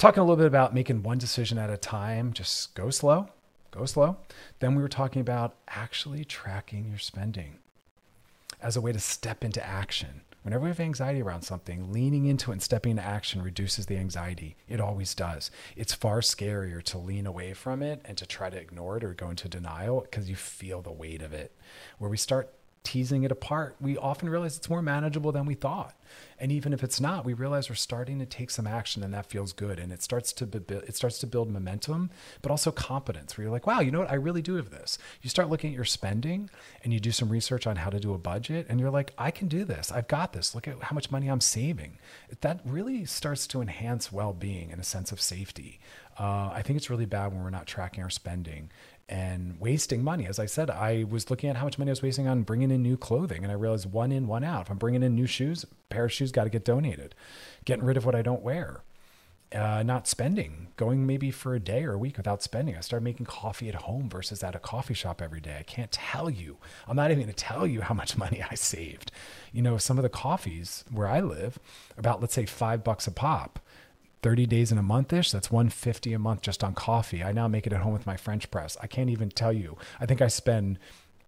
[0.00, 2.32] talking a little bit about making one decision at a time.
[2.32, 3.28] Just go slow,
[3.70, 4.16] go slow.
[4.58, 7.58] Then we were talking about actually tracking your spending
[8.62, 10.22] as a way to step into action.
[10.42, 13.98] Whenever we have anxiety around something, leaning into it and stepping into action reduces the
[13.98, 14.56] anxiety.
[14.70, 15.50] It always does.
[15.76, 19.12] It's far scarier to lean away from it and to try to ignore it or
[19.12, 21.54] go into denial because you feel the weight of it.
[21.98, 25.94] Where we start teasing it apart, we often realize it's more manageable than we thought.
[26.38, 29.26] And even if it's not, we realize we're starting to take some action and that
[29.26, 29.78] feels good.
[29.78, 33.52] And it starts to be, it starts to build momentum, but also competence where you're
[33.52, 34.10] like, wow, you know what?
[34.10, 34.96] I really do have this.
[35.20, 36.48] You start looking at your spending
[36.82, 39.30] and you do some research on how to do a budget and you're like, I
[39.30, 39.92] can do this.
[39.92, 40.54] I've got this.
[40.54, 41.98] Look at how much money I'm saving.
[42.40, 45.80] That really starts to enhance well-being and a sense of safety.
[46.18, 48.70] Uh, I think it's really bad when we're not tracking our spending
[49.10, 50.24] and wasting money.
[50.26, 52.70] As I said, I was looking at how much money I was wasting on bringing
[52.70, 54.66] in new clothing, and I realized one in, one out.
[54.66, 57.16] If I'm bringing in new shoes, pair of shoes got to get donated.
[57.64, 58.84] Getting rid of what I don't wear.
[59.52, 62.76] Uh, not spending, going maybe for a day or a week without spending.
[62.76, 65.56] I started making coffee at home versus at a coffee shop every day.
[65.58, 66.58] I can't tell you.
[66.86, 69.10] I'm not even going to tell you how much money I saved.
[69.52, 71.58] You know, some of the coffees where I live,
[71.98, 73.58] about let's say five bucks a pop
[74.22, 75.30] 30 days in a month ish.
[75.30, 77.22] That's 150 a month just on coffee.
[77.22, 78.76] I now make it at home with my French press.
[78.80, 79.76] I can't even tell you.
[79.98, 80.78] I think I spend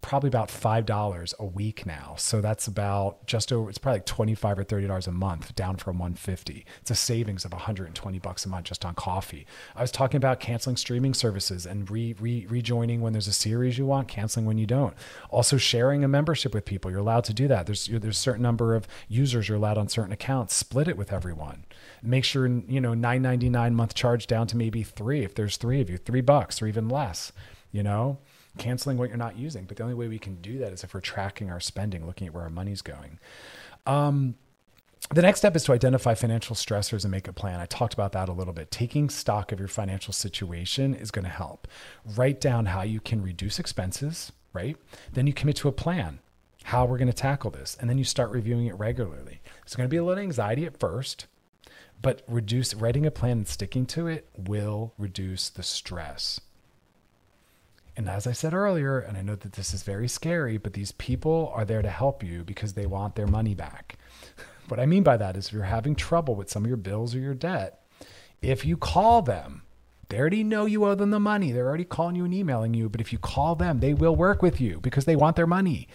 [0.02, 2.14] probably about $5 a week now.
[2.18, 5.98] So that's about just over, it's probably like 25 or $30 a month down from
[5.98, 6.66] 150.
[6.80, 9.46] It's a savings of 120 bucks a month just on coffee.
[9.76, 13.78] I was talking about canceling streaming services and re, re, rejoining when there's a series
[13.78, 14.94] you want, canceling when you don't.
[15.30, 16.90] Also sharing a membership with people.
[16.90, 17.66] You're allowed to do that.
[17.66, 20.54] There's, there's a certain number of users you're allowed on certain accounts.
[20.54, 21.64] Split it with everyone.
[22.02, 25.88] Make sure, you know, 9.99 month charge down to maybe three if there's three of
[25.88, 27.30] you, three bucks or even less,
[27.70, 28.18] you know?
[28.58, 29.64] Canceling what you're not using.
[29.64, 32.26] But the only way we can do that is if we're tracking our spending, looking
[32.26, 33.18] at where our money's going.
[33.86, 34.36] Um,
[35.10, 37.60] the next step is to identify financial stressors and make a plan.
[37.60, 38.70] I talked about that a little bit.
[38.70, 41.68] Taking stock of your financial situation is going to help.
[42.16, 44.76] Write down how you can reduce expenses, right?
[45.12, 46.20] Then you commit to a plan,
[46.64, 47.76] how we're going to tackle this.
[47.80, 49.42] And then you start reviewing it regularly.
[49.64, 51.26] It's going to be a little anxiety at first,
[52.00, 56.40] but reduce writing a plan and sticking to it will reduce the stress.
[57.96, 60.92] And as I said earlier, and I know that this is very scary, but these
[60.92, 63.98] people are there to help you because they want their money back.
[64.68, 67.14] what I mean by that is if you're having trouble with some of your bills
[67.14, 67.82] or your debt,
[68.40, 69.62] if you call them,
[70.08, 71.52] they already know you owe them the money.
[71.52, 72.88] They're already calling you and emailing you.
[72.88, 75.88] But if you call them, they will work with you because they want their money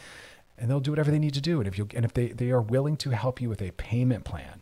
[0.57, 1.59] and they'll do whatever they need to do.
[1.59, 4.23] And if you and if they, they are willing to help you with a payment
[4.23, 4.61] plan,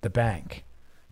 [0.00, 0.64] the bank,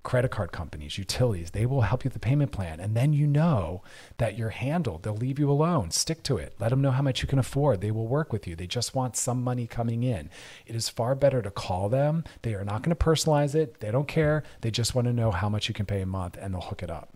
[0.03, 2.81] credit card companies, utilities, they will help you with the payment plan.
[2.81, 3.83] And then you know
[4.19, 5.03] that you're handled.
[5.03, 5.91] They'll leave you alone.
[5.91, 6.55] Stick to it.
[6.59, 7.81] Let them know how much you can afford.
[7.81, 8.57] They will work with you.
[8.57, 10.31] They just want some money coming in.
[10.67, 12.25] It is far better to call them.
[12.43, 13.81] They are not going to personalize it.
[13.81, 14.43] They don't care.
[14.61, 16.83] They just want to know how much you can pay a month and they'll hook
[16.83, 17.11] it up.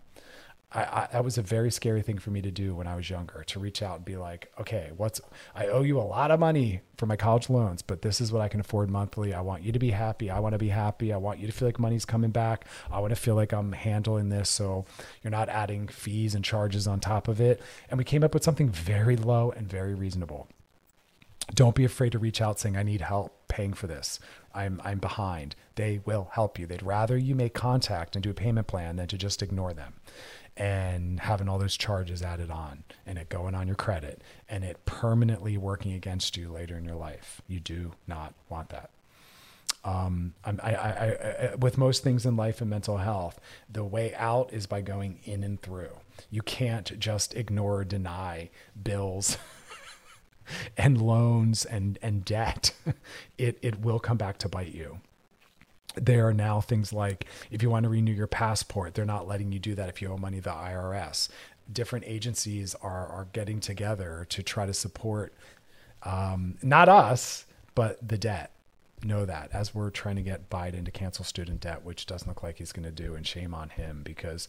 [0.73, 3.09] I, I, that was a very scary thing for me to do when I was
[3.09, 5.21] younger to reach out and be like, okay, what's,
[5.55, 8.41] I owe you a lot of money for my college loans, but this is what
[8.41, 9.33] I can afford monthly.
[9.33, 10.29] I want you to be happy.
[10.29, 11.13] I want to be happy.
[11.13, 12.65] I want you to feel like money's coming back.
[12.91, 14.49] I want to feel like I'm handling this.
[14.49, 14.85] So
[15.23, 17.61] you're not adding fees and charges on top of it.
[17.89, 20.49] And we came up with something very low and very reasonable.
[21.53, 24.19] Don't be afraid to reach out saying, I need help paying for this.
[24.53, 25.55] I'm, I'm behind.
[25.77, 26.65] They will help you.
[26.65, 29.93] They'd rather you make contact and do a payment plan than to just ignore them
[30.57, 34.83] and having all those charges added on and it going on your credit and it
[34.85, 37.41] permanently working against you later in your life.
[37.47, 38.89] You do not want that.
[39.83, 43.39] Um, I, I, I, with most things in life and mental health,
[43.71, 45.95] the way out is by going in and through.
[46.31, 48.49] You can't just ignore or deny
[48.81, 49.37] bills
[50.77, 52.71] and loans and, and debt.
[53.37, 54.99] It, it will come back to bite you
[56.05, 59.51] there are now things like if you want to renew your passport, they're not letting
[59.51, 61.29] you do that if you owe money to the IRS.
[61.71, 65.33] Different agencies are are getting together to try to support
[66.03, 68.51] um, not us, but the debt.
[69.03, 72.41] Know that as we're trying to get Biden to cancel student debt, which doesn't look
[72.41, 74.47] like he's going to do, and shame on him because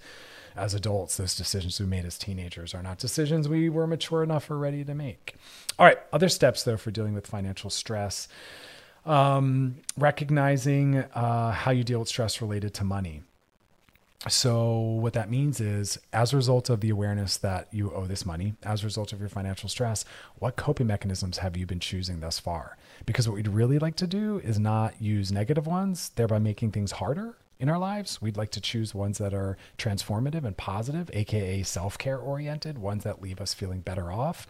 [0.57, 4.51] as adults, those decisions we made as teenagers are not decisions we were mature enough
[4.51, 5.35] or ready to make.
[5.79, 8.27] All right, other steps though for dealing with financial stress
[9.09, 13.23] um, recognizing uh, how you deal with stress related to money.
[14.29, 18.27] So, what that means is, as a result of the awareness that you owe this
[18.27, 20.05] money, as a result of your financial stress,
[20.41, 22.77] what coping mechanisms have you been choosing thus far?
[23.07, 26.93] Because what we'd really like to do is not use negative ones, thereby making things
[26.93, 28.21] harder in our lives.
[28.21, 33.05] We'd like to choose ones that are transformative and positive, AKA self care oriented, ones
[33.05, 34.49] that leave us feeling better off.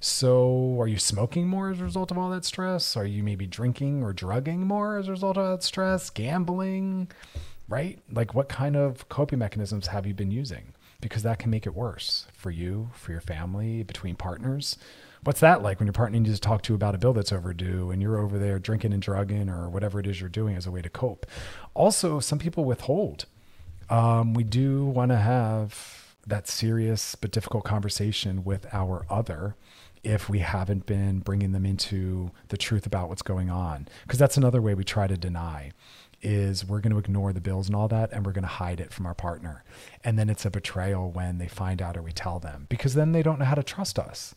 [0.00, 2.96] So, are you smoking more as a result of all that stress?
[2.96, 6.08] Are you maybe drinking or drugging more as a result of that stress?
[6.08, 7.10] Gambling,
[7.68, 7.98] right?
[8.10, 10.72] Like, what kind of coping mechanisms have you been using?
[11.00, 14.78] Because that can make it worse for you, for your family, between partners.
[15.24, 17.32] What's that like when your partner needs to talk to you about a bill that's
[17.32, 20.64] overdue and you're over there drinking and drugging or whatever it is you're doing as
[20.64, 21.26] a way to cope?
[21.74, 23.26] Also, some people withhold.
[23.90, 29.56] Um, we do want to have that serious but difficult conversation with our other
[30.08, 33.86] if we haven't been bringing them into the truth about what's going on.
[34.04, 35.70] Because that's another way we try to deny
[36.22, 38.80] is we're going to ignore the bills and all that and we're going to hide
[38.80, 39.62] it from our partner.
[40.02, 43.12] And then it's a betrayal when they find out or we tell them because then
[43.12, 44.34] they don't know how to trust us.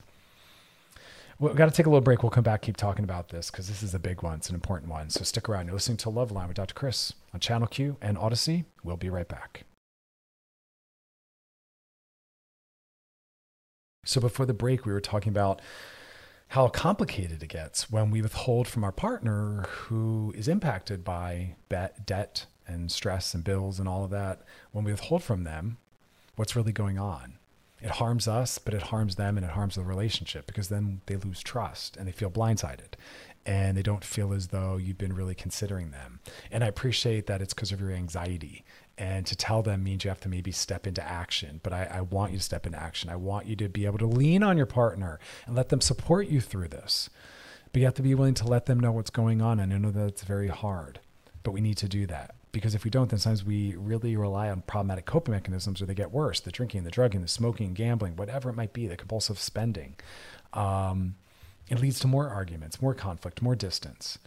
[1.39, 2.21] We've got to take a little break.
[2.21, 4.35] We'll come back, keep talking about this because this is a big one.
[4.35, 5.09] It's an important one.
[5.09, 5.67] So stick around.
[5.67, 6.75] You're listening to Loveline with Dr.
[6.75, 8.65] Chris on Channel Q and Audacy.
[8.83, 9.63] We'll be right back.
[14.03, 15.61] So before the break, we were talking about
[16.49, 22.05] how complicated it gets when we withhold from our partner who is impacted by bet,
[22.05, 24.41] debt and stress and bills and all of that.
[24.71, 25.77] When we withhold from them,
[26.35, 27.37] what's really going on?
[27.79, 31.15] It harms us, but it harms them and it harms the relationship because then they
[31.15, 32.93] lose trust and they feel blindsided
[33.45, 36.19] and they don't feel as though you've been really considering them.
[36.51, 38.63] And I appreciate that it's because of your anxiety
[39.01, 42.01] and to tell them means you have to maybe step into action but I, I,
[42.01, 43.09] want you to step into action.
[43.09, 46.27] I want you to be able to lean on your partner and let them support
[46.27, 47.09] you through this.
[47.73, 49.77] But you have to be willing to let them know what's going on and i
[49.79, 50.99] know that's very hard
[51.41, 52.35] but we need to do that.
[52.51, 55.95] Because if we don't then sometimes we really rely on problematic coping mechanisms or they
[55.95, 56.39] get worse.
[56.39, 59.95] The drinking the drugging the smoking gambling whatever it might be the compulsive spending
[60.53, 61.15] um,
[61.69, 64.19] it leads to more arguments more conflict more distance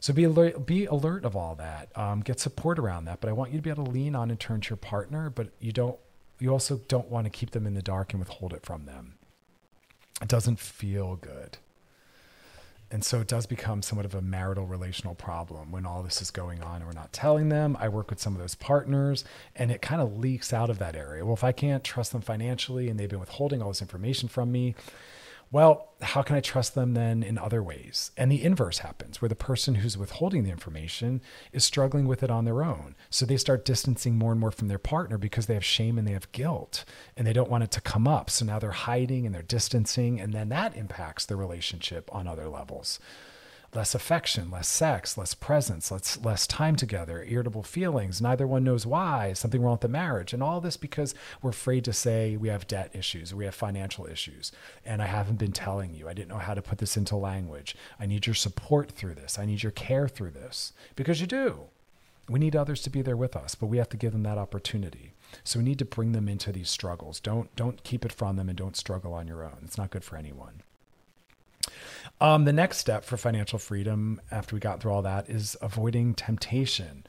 [0.00, 1.96] so be alert, be alert of all that.
[1.96, 3.20] Um, get support around that.
[3.20, 5.30] But I want you to be able to lean on and turn to your partner,
[5.30, 5.98] but you don't.
[6.38, 9.18] You also don't want to keep them in the dark and withhold it from them.
[10.22, 11.58] It doesn't feel good.
[12.90, 16.30] And so it does become somewhat of a marital relational problem when all this is
[16.30, 17.76] going on and we're not telling them.
[17.78, 20.96] I work with some of those partners and it kind of leaks out of that
[20.96, 21.24] area.
[21.24, 24.50] Well, if I can't trust them financially and they've been withholding all this information from
[24.50, 24.74] me,
[25.52, 28.12] well, how can I trust them then in other ways?
[28.16, 31.20] And the inverse happens where the person who's withholding the information
[31.52, 32.94] is struggling with it on their own.
[33.10, 36.06] So they start distancing more and more from their partner because they have shame and
[36.06, 36.84] they have guilt
[37.16, 38.30] and they don't want it to come up.
[38.30, 42.48] So now they're hiding and they're distancing, and then that impacts the relationship on other
[42.48, 43.00] levels
[43.74, 48.20] less affection, less sex, less presence, less, less time together, irritable feelings.
[48.20, 50.32] Neither one knows why, something wrong with the marriage.
[50.32, 54.06] And all this because we're afraid to say we have debt issues, we have financial
[54.06, 54.50] issues.
[54.84, 56.08] And I haven't been telling you.
[56.08, 57.76] I didn't know how to put this into language.
[57.98, 59.38] I need your support through this.
[59.38, 61.60] I need your care through this because you do.
[62.28, 64.38] We need others to be there with us, but we have to give them that
[64.38, 65.14] opportunity.
[65.42, 67.20] So we need to bring them into these struggles.
[67.20, 69.58] Don't don't keep it from them and don't struggle on your own.
[69.64, 70.62] It's not good for anyone.
[72.22, 76.12] Um, the next step for financial freedom after we got through all that is avoiding
[76.12, 77.06] temptation.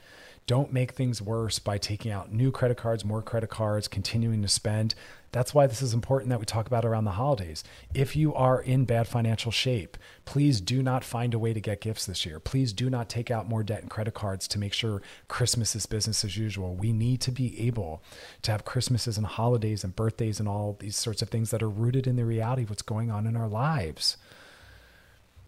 [0.47, 4.47] Don't make things worse by taking out new credit cards, more credit cards, continuing to
[4.47, 4.95] spend.
[5.33, 7.63] That's why this is important that we talk about around the holidays.
[7.93, 11.81] If you are in bad financial shape, please do not find a way to get
[11.81, 12.39] gifts this year.
[12.39, 15.85] Please do not take out more debt and credit cards to make sure Christmas is
[15.85, 16.73] business as usual.
[16.73, 18.01] We need to be able
[18.41, 21.69] to have Christmases and holidays and birthdays and all these sorts of things that are
[21.69, 24.17] rooted in the reality of what's going on in our lives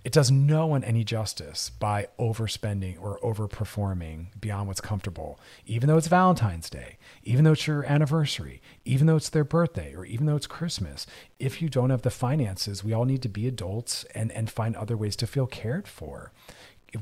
[0.04, 5.98] it does no one any justice by overspending or overperforming beyond what's comfortable, even though
[5.98, 10.26] it's Valentine's Day, even though it's your anniversary, even though it's their birthday, or even
[10.26, 11.06] though it's Christmas.
[11.40, 14.76] If you don't have the finances, we all need to be adults and, and find
[14.76, 16.34] other ways to feel cared for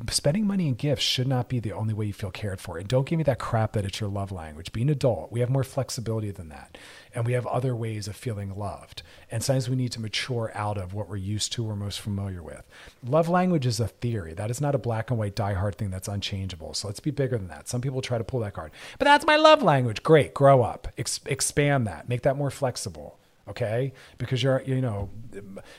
[0.10, 2.78] spending money in gifts should not be the only way you feel cared for.
[2.78, 4.72] And don't give me that crap that it's your love language.
[4.72, 5.32] Be an adult.
[5.32, 6.78] We have more flexibility than that.
[7.14, 9.04] And we have other ways of feeling loved.
[9.30, 12.42] And sometimes we need to mature out of what we're used to or most familiar
[12.42, 12.64] with.
[13.04, 14.34] Love language is a theory.
[14.34, 16.74] That is not a black and white die-hard thing that's unchangeable.
[16.74, 17.68] So let's be bigger than that.
[17.68, 18.72] Some people try to pull that card.
[18.98, 20.04] But that's my love language.
[20.04, 20.34] Great.
[20.34, 20.88] Grow up.
[20.98, 22.08] Ex- expand that.
[22.08, 23.18] Make that more flexible
[23.52, 23.94] okay?
[24.18, 25.10] Because you're you know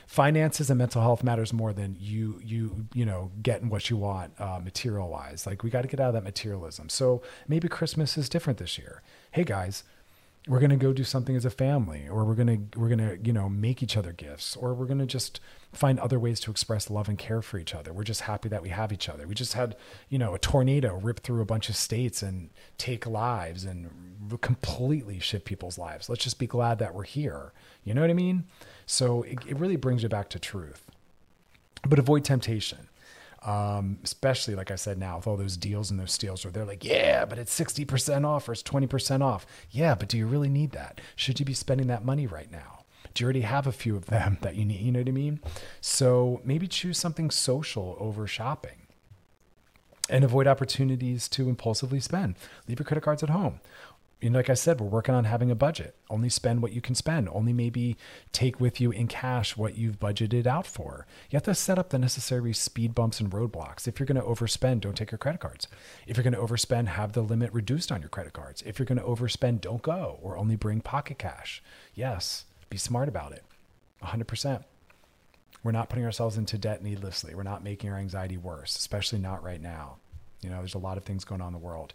[0.07, 4.33] finances and mental health matters more than you you you know getting what you want
[4.39, 6.89] uh, material wise like we got to get out of that materialism.
[6.89, 9.01] So maybe christmas is different this year.
[9.31, 9.83] Hey guys
[10.47, 12.99] we're going to go do something as a family or we're going to we're going
[12.99, 15.39] to you know make each other gifts or we're going to just
[15.71, 17.93] find other ways to express love and care for each other.
[17.93, 19.25] We're just happy that we have each other.
[19.25, 19.75] We just had
[20.09, 23.89] you know a tornado rip through a bunch of states and take lives and
[24.41, 26.09] completely shift people's lives.
[26.09, 27.53] Let's just be glad that we're here.
[27.83, 28.45] You know what i mean?
[28.85, 30.89] So it, it really brings you back to truth.
[31.87, 32.89] But avoid temptation
[33.45, 36.65] um, especially like I said now with all those deals and those steals where they're
[36.65, 39.45] like, yeah, but it's 60% off or it's 20% off.
[39.69, 41.01] Yeah, but do you really need that?
[41.15, 42.85] Should you be spending that money right now?
[43.13, 44.79] Do you already have a few of them that you need?
[44.79, 45.39] You know what I mean?
[45.81, 48.87] So maybe choose something social over shopping
[50.09, 52.35] and avoid opportunities to impulsively spend.
[52.67, 53.59] Leave your credit cards at home
[54.31, 55.95] like I said, we're working on having a budget.
[56.09, 57.27] Only spend what you can spend.
[57.27, 57.97] Only maybe
[58.31, 61.05] take with you in cash what you've budgeted out for.
[61.29, 63.85] You have to set up the necessary speed bumps and roadblocks.
[63.85, 65.67] If you're going to overspend, don't take your credit cards.
[66.07, 68.61] If you're going to overspend, have the limit reduced on your credit cards.
[68.65, 71.61] If you're going to overspend, don't go or only bring pocket cash.
[71.93, 73.43] Yes, be smart about it.
[74.03, 74.63] 100%.
[75.63, 77.35] We're not putting ourselves into debt needlessly.
[77.35, 79.97] We're not making our anxiety worse, especially not right now.
[80.41, 81.93] You know, there's a lot of things going on in the world.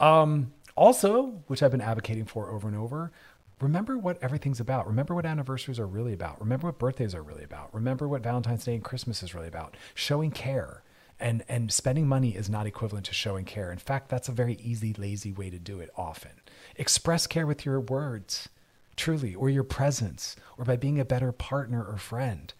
[0.00, 3.12] Um, also, which I've been advocating for over and over,
[3.60, 4.86] remember what everything's about.
[4.86, 6.40] Remember what anniversaries are really about.
[6.40, 7.72] Remember what birthdays are really about.
[7.72, 9.76] Remember what Valentine's Day and Christmas is really about.
[9.94, 10.82] Showing care.
[11.20, 13.70] And, and spending money is not equivalent to showing care.
[13.70, 16.32] In fact, that's a very easy, lazy way to do it often.
[16.74, 18.48] Express care with your words,
[18.96, 22.52] truly, or your presence, or by being a better partner or friend.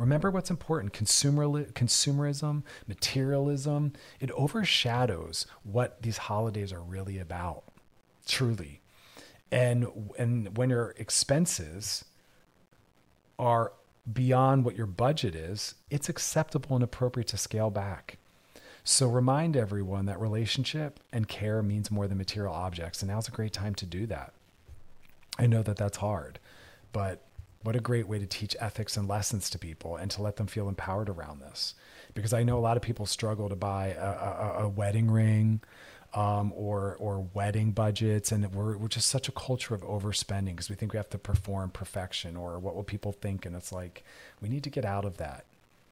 [0.00, 7.64] Remember what's important Consumer, consumerism, materialism, it overshadows what these holidays are really about,
[8.26, 8.80] truly.
[9.52, 9.86] And,
[10.18, 12.06] and when your expenses
[13.38, 13.74] are
[14.10, 18.16] beyond what your budget is, it's acceptable and appropriate to scale back.
[18.82, 23.02] So remind everyone that relationship and care means more than material objects.
[23.02, 24.32] And now's a great time to do that.
[25.38, 26.38] I know that that's hard,
[26.90, 27.22] but
[27.62, 30.46] what a great way to teach ethics and lessons to people and to let them
[30.46, 31.74] feel empowered around this.
[32.14, 35.60] Because I know a lot of people struggle to buy a, a, a wedding ring
[36.14, 40.68] um, or or wedding budgets, and we're we're just such a culture of overspending because
[40.68, 44.04] we think we have to perform perfection or what will people think, and it's like
[44.40, 45.44] we need to get out of that.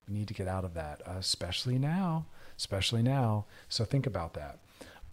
[0.08, 3.44] We need to get out of that, uh, especially now, especially now.
[3.68, 4.58] So think about that.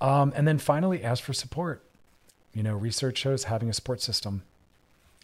[0.01, 1.83] Um, and then finally, ask for support.
[2.53, 4.43] You know, research shows having a support system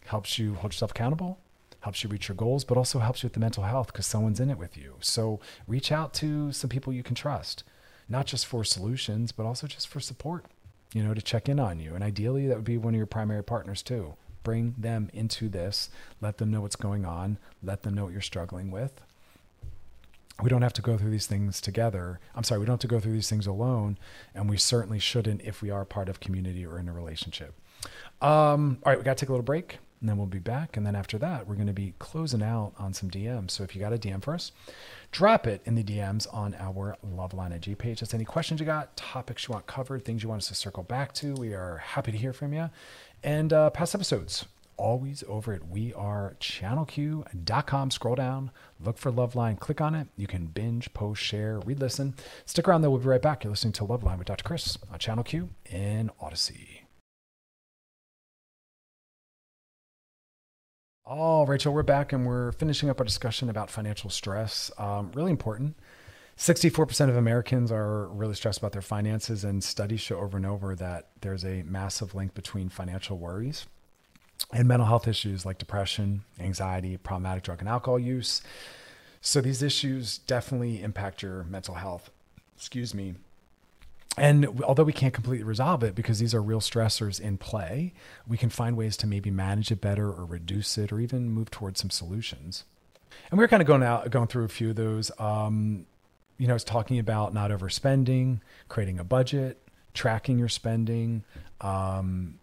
[0.06, 1.38] helps you hold yourself accountable,
[1.80, 4.40] helps you reach your goals, but also helps you with the mental health because someone's
[4.40, 4.96] in it with you.
[5.00, 7.64] So reach out to some people you can trust,
[8.08, 10.46] not just for solutions, but also just for support,
[10.94, 11.94] you know, to check in on you.
[11.94, 14.14] And ideally, that would be one of your primary partners too.
[14.44, 15.90] Bring them into this,
[16.20, 19.00] let them know what's going on, let them know what you're struggling with.
[20.40, 22.18] We don't have to go through these things together.
[22.34, 23.98] I'm sorry, we don't have to go through these things alone.
[24.34, 27.54] And we certainly shouldn't if we are part of community or in a relationship.
[28.20, 30.76] Um, all right, we got to take a little break and then we'll be back.
[30.76, 33.52] And then after that, we're going to be closing out on some DMs.
[33.52, 34.50] So if you got a DM for us,
[35.12, 38.00] drop it in the DMs on our Loveline IG page.
[38.00, 40.82] Just any questions you got, topics you want covered, things you want us to circle
[40.82, 41.34] back to.
[41.34, 42.68] We are happy to hear from you.
[43.22, 44.46] And uh, past episodes,
[44.76, 47.90] always over at wearechannelq.com.
[47.92, 48.50] Scroll down,
[48.80, 50.08] look for Loveline, click on it.
[50.16, 52.16] You can binge, post, share, read, listen.
[52.44, 53.44] Stick around though, we'll be right back.
[53.44, 54.42] You're listening to Loveline with Dr.
[54.42, 56.81] Chris on Channel Q in Audacy.
[61.04, 64.70] Oh, Rachel, we're back and we're finishing up our discussion about financial stress.
[64.78, 65.74] Um, really important.
[66.36, 70.76] 64% of Americans are really stressed about their finances, and studies show over and over
[70.76, 73.66] that there's a massive link between financial worries
[74.52, 78.40] and mental health issues like depression, anxiety, problematic drug and alcohol use.
[79.20, 82.10] So these issues definitely impact your mental health.
[82.56, 83.14] Excuse me.
[84.18, 87.94] And although we can't completely resolve it because these are real stressors in play,
[88.26, 91.50] we can find ways to maybe manage it better or reduce it or even move
[91.50, 92.64] towards some solutions.
[93.30, 95.10] And we are kind of going out, going through a few of those.
[95.18, 95.86] Um,
[96.38, 99.58] you know, it's talking about not overspending, creating a budget,
[99.94, 101.24] tracking your spending,
[101.60, 102.38] um,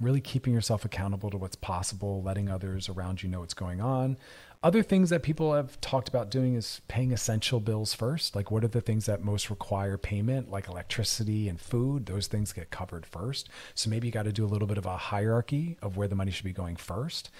[0.00, 4.16] really keeping yourself accountable to what's possible, letting others around you know what's going on.
[4.60, 8.34] Other things that people have talked about doing is paying essential bills first.
[8.34, 12.06] Like, what are the things that most require payment, like electricity and food?
[12.06, 13.48] Those things get covered first.
[13.74, 16.16] So maybe you got to do a little bit of a hierarchy of where the
[16.16, 17.30] money should be going first.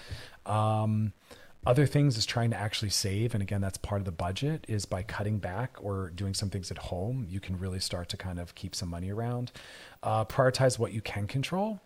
[0.45, 1.11] Um,
[1.67, 3.33] other things is trying to actually save.
[3.33, 6.71] And again, that's part of the budget is by cutting back or doing some things
[6.71, 9.51] at home, you can really start to kind of keep some money around.
[10.01, 11.81] Uh, prioritize what you can control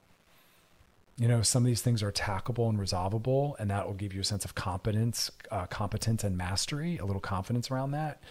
[1.17, 4.21] you know some of these things are tackable and resolvable and that will give you
[4.21, 8.21] a sense of competence uh, competence and mastery a little confidence around that.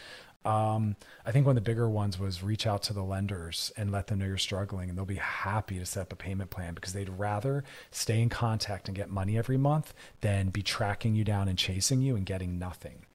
[0.44, 3.92] Um, i think one of the bigger ones was reach out to the lenders and
[3.92, 6.74] let them know you're struggling and they'll be happy to set up a payment plan
[6.74, 7.62] because they'd rather
[7.92, 12.00] stay in contact and get money every month than be tracking you down and chasing
[12.00, 13.06] you and getting nothing.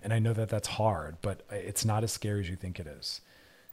[0.00, 2.86] And i know that that's hard but it's not as scary as you think it
[2.86, 3.20] is.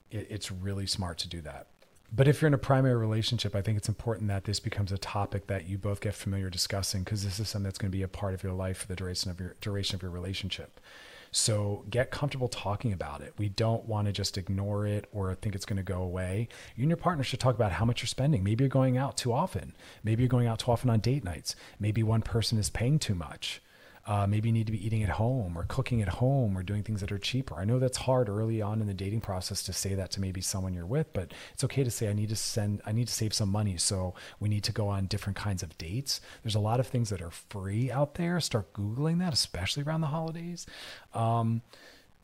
[0.09, 1.67] It, it's really smart to do that
[2.15, 4.97] but if you're in a primary relationship, I think it's important that this becomes a
[4.99, 8.03] topic that you both get familiar discussing because this is something that's going to be
[8.03, 10.79] a part of your life for the duration of your duration of your relationship.
[11.31, 13.33] So get comfortable talking about it.
[13.39, 16.47] We don't want to just ignore it or think it's going to go away.
[16.75, 18.43] You and your partner should talk about how much you're spending.
[18.43, 19.73] Maybe you're going out too often.
[20.03, 21.55] Maybe you're going out too often on date nights.
[21.79, 23.62] Maybe one person is paying too much.
[24.05, 26.83] Uh, maybe you need to be eating at home or cooking at home or doing
[26.83, 27.55] things that are cheaper.
[27.55, 30.41] I know that's hard early on in the dating process to say that to maybe
[30.41, 33.13] someone you're with, but it's okay to say I need to send I need to
[33.13, 36.19] save some money, so we need to go on different kinds of dates.
[36.43, 38.39] There's a lot of things that are free out there.
[38.41, 40.65] Start googling that, especially around the holidays.
[41.13, 41.61] Um,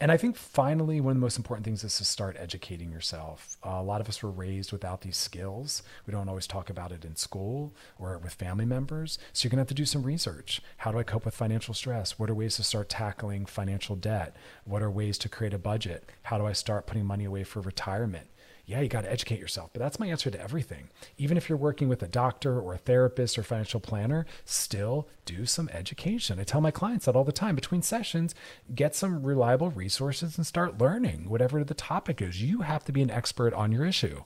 [0.01, 3.57] and I think finally, one of the most important things is to start educating yourself.
[3.65, 5.83] Uh, a lot of us were raised without these skills.
[6.07, 9.19] We don't always talk about it in school or with family members.
[9.33, 10.61] So you're going to have to do some research.
[10.77, 12.17] How do I cope with financial stress?
[12.17, 14.37] What are ways to start tackling financial debt?
[14.63, 16.09] What are ways to create a budget?
[16.23, 18.27] How do I start putting money away for retirement?
[18.69, 19.71] Yeah, you got to educate yourself.
[19.73, 20.89] But that's my answer to everything.
[21.17, 25.47] Even if you're working with a doctor or a therapist or financial planner, still do
[25.47, 26.39] some education.
[26.39, 28.35] I tell my clients that all the time between sessions,
[28.75, 32.43] get some reliable resources and start learning whatever the topic is.
[32.43, 34.21] You have to be an expert on your issue.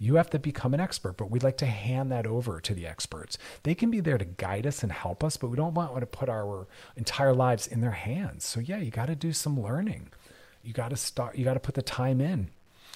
[0.00, 2.86] You have to become an expert, but we'd like to hand that over to the
[2.86, 3.36] experts.
[3.62, 6.06] They can be there to guide us and help us, but we don't want to
[6.06, 6.66] put our
[6.96, 8.46] entire lives in their hands.
[8.46, 10.08] So, yeah, you got to do some learning.
[10.62, 12.48] You got to start, you got to put the time in.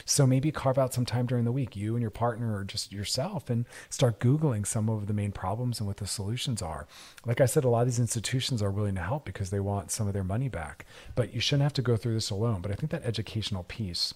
[0.05, 2.93] So maybe carve out some time during the week, you and your partner or just
[2.93, 6.87] yourself, and start Googling some of the main problems and what the solutions are.
[7.25, 9.91] Like I said, a lot of these institutions are willing to help because they want
[9.91, 10.87] some of their money back.
[11.15, 12.61] But you shouldn't have to go through this alone.
[12.61, 14.15] But I think that educational piece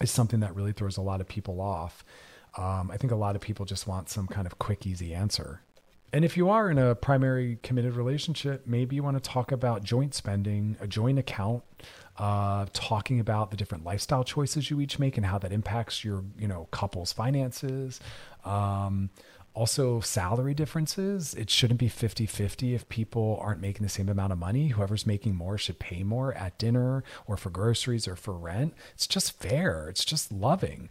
[0.00, 2.04] is something that really throws a lot of people off.
[2.58, 5.60] Um, I think a lot of people just want some kind of quick, easy answer.
[6.12, 9.82] And if you are in a primary committed relationship, maybe you want to talk about
[9.82, 11.62] joint spending, a joint account,
[12.18, 16.22] uh, talking about the different lifestyle choices you each make and how that impacts your,
[16.38, 17.98] you know, couple's finances.
[18.44, 19.08] Um,
[19.54, 21.34] also, salary differences.
[21.34, 24.68] It shouldn't be 50 50 if people aren't making the same amount of money.
[24.68, 28.74] Whoever's making more should pay more at dinner or for groceries or for rent.
[28.94, 30.88] It's just fair, it's just loving.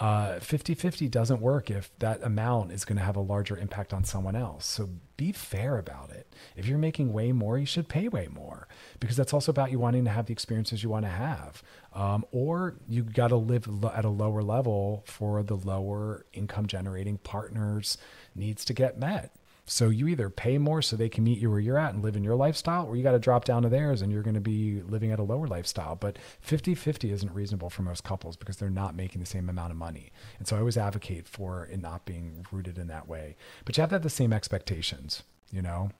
[0.00, 3.92] 50 uh, 50 doesn't work if that amount is going to have a larger impact
[3.92, 4.64] on someone else.
[4.64, 4.88] So
[5.18, 6.34] be fair about it.
[6.56, 8.66] If you're making way more, you should pay way more
[8.98, 11.62] because that's also about you wanting to have the experiences you want to have.
[11.92, 17.18] Um, or you got to live at a lower level for the lower income generating
[17.18, 17.98] partners'
[18.34, 19.34] needs to get met.
[19.70, 22.16] So you either pay more so they can meet you where you're at and live
[22.16, 24.40] in your lifestyle, or you got to drop down to theirs and you're going to
[24.40, 25.94] be living at a lower lifestyle.
[25.94, 29.70] But 50 50 isn't reasonable for most couples because they're not making the same amount
[29.70, 30.10] of money.
[30.40, 33.36] And so I always advocate for it not being rooted in that way.
[33.64, 35.90] But you have to have the same expectations, you know?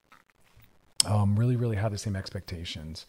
[1.06, 3.06] Um, really, really have the same expectations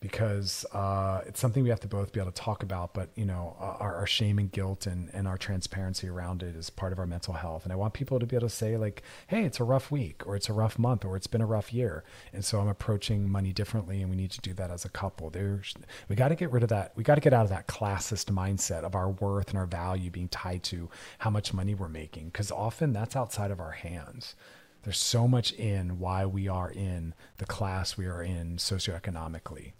[0.00, 2.94] because uh, it's something we have to both be able to talk about.
[2.94, 6.70] But you know, our, our, shame and guilt and, and our transparency around it is
[6.70, 7.64] part of our mental health.
[7.64, 10.26] And I want people to be able to say like, "Hey, it's a rough week,
[10.26, 13.28] or it's a rough month, or it's been a rough year," and so I'm approaching
[13.28, 15.30] money differently, and we need to do that as a couple.
[15.30, 15.74] There's
[16.08, 16.92] we got to get rid of that.
[16.94, 20.10] We got to get out of that classist mindset of our worth and our value
[20.10, 20.88] being tied to
[21.18, 24.34] how much money we're making, because often that's outside of our hands.
[24.82, 29.72] There's so much in why we are in the class we are in socioeconomically.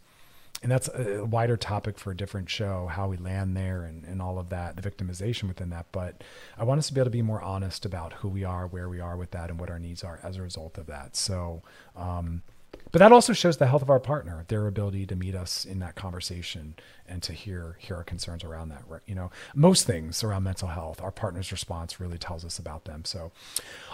[0.62, 4.20] And that's a wider topic for a different show, how we land there and, and
[4.20, 5.86] all of that, the victimization within that.
[5.92, 6.24] But
[6.56, 8.88] I want us to be able to be more honest about who we are, where
[8.88, 11.14] we are with that, and what our needs are as a result of that.
[11.16, 11.62] So,
[11.94, 12.42] um,
[12.90, 15.78] but that also shows the health of our partner, their ability to meet us in
[15.80, 16.74] that conversation
[17.06, 18.82] and to hear hear our concerns around that.
[19.06, 23.04] You know, most things around mental health, our partner's response really tells us about them.
[23.04, 23.30] So,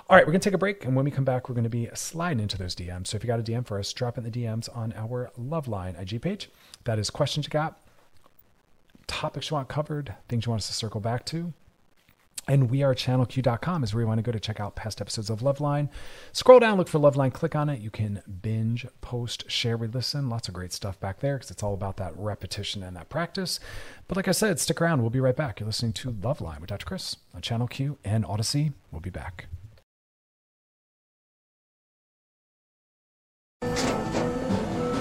[0.08, 1.88] all right, we're gonna take a break, and when we come back, we're gonna be
[1.94, 3.08] sliding into those DMs.
[3.08, 6.00] So if you got a DM for us, drop in the DMs on our Loveline
[6.00, 6.50] IG page.
[6.84, 7.80] That is questions you got,
[9.06, 11.52] topics you want covered, things you want us to circle back to.
[12.46, 15.88] And wearechannelq.com is where you want to go to check out past episodes of Loveline.
[16.32, 17.80] Scroll down, look for Loveline, click on it.
[17.80, 20.28] You can binge, post, share, re listen.
[20.28, 23.60] Lots of great stuff back there because it's all about that repetition and that practice.
[24.08, 25.00] But like I said, stick around.
[25.00, 25.60] We'll be right back.
[25.60, 26.84] You're listening to Loveline with Dr.
[26.84, 28.72] Chris on Channel Q and Audacy.
[28.92, 29.46] We'll be back.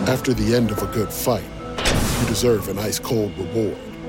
[0.08, 1.44] After the end of a good fight,
[2.22, 3.93] you deserve an ice cold reward.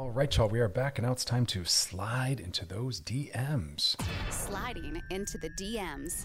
[0.00, 3.96] All right, y'all, we are back, and now it's time to slide into those DMs.
[4.30, 6.24] Sliding into the DMs.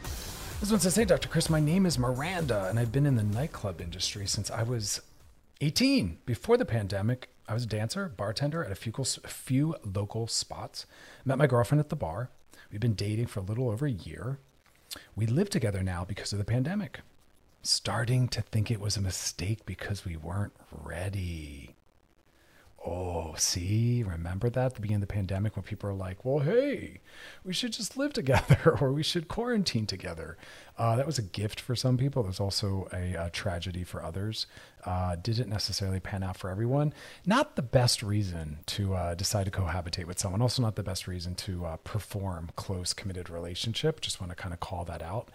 [0.61, 1.27] This one says, Hey, Dr.
[1.27, 5.01] Chris, my name is Miranda, and I've been in the nightclub industry since I was
[5.59, 6.19] 18.
[6.25, 10.85] Before the pandemic, I was a dancer, bartender at a few, a few local spots.
[11.25, 12.29] Met my girlfriend at the bar.
[12.71, 14.39] We've been dating for a little over a year.
[15.17, 17.01] We live together now because of the pandemic.
[17.61, 21.74] Starting to think it was a mistake because we weren't ready.
[22.87, 26.39] Oh, see, remember that at the beginning of the pandemic when people are like, well,
[26.39, 26.99] hey,
[27.43, 30.37] we should just live together or we should quarantine together.
[30.77, 32.21] Uh, that was a gift for some people.
[32.21, 34.45] There's also a, a tragedy for others.
[34.85, 36.93] Uh, didn't necessarily pan out for everyone.
[37.25, 40.43] Not the best reason to uh, decide to cohabitate with someone.
[40.43, 43.99] Also, not the best reason to uh, perform close, committed relationship.
[43.99, 45.29] Just want to kind of call that out.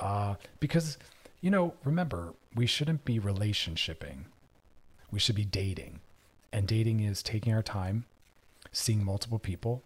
[0.00, 0.98] Uh, because,
[1.40, 4.24] you know, remember, we shouldn't be relationshiping,
[5.10, 6.00] we should be dating
[6.52, 8.04] and dating is taking our time,
[8.72, 9.82] seeing multiple people,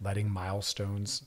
[0.00, 1.22] letting milestones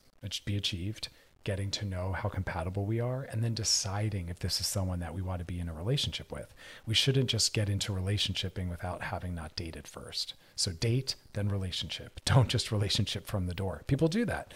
[0.46, 1.10] be achieved,
[1.44, 5.14] getting to know how compatible we are, and then deciding if this is someone that
[5.14, 6.54] we want to be in a relationship with.
[6.86, 10.34] We shouldn't just get into relationshiping without having not dated first.
[10.56, 12.22] So date, then relationship.
[12.26, 13.84] Don't just relationship from the door.
[13.88, 14.54] People do that.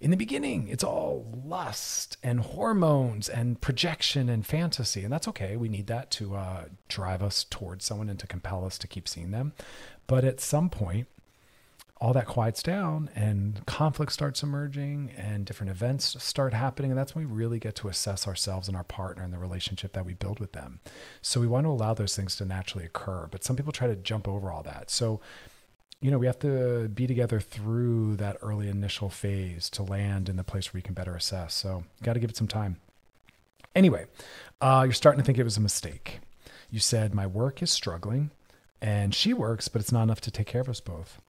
[0.00, 5.04] In the beginning, it's all lust and hormones and projection and fantasy.
[5.04, 5.56] And that's okay.
[5.56, 9.08] We need that to uh, drive us towards someone and to compel us to keep
[9.08, 9.52] seeing them.
[10.06, 11.06] But at some point,
[12.04, 16.90] all that quiets down and conflict starts emerging and different events start happening.
[16.90, 19.94] And that's when we really get to assess ourselves and our partner and the relationship
[19.94, 20.80] that we build with them.
[21.22, 23.26] So we want to allow those things to naturally occur.
[23.30, 24.90] But some people try to jump over all that.
[24.90, 25.22] So,
[26.02, 30.36] you know, we have to be together through that early initial phase to land in
[30.36, 31.54] the place where we can better assess.
[31.54, 32.76] So, you got to give it some time.
[33.74, 34.04] Anyway,
[34.60, 36.20] uh, you're starting to think it was a mistake.
[36.70, 38.30] You said, My work is struggling
[38.82, 41.22] and she works, but it's not enough to take care of us both.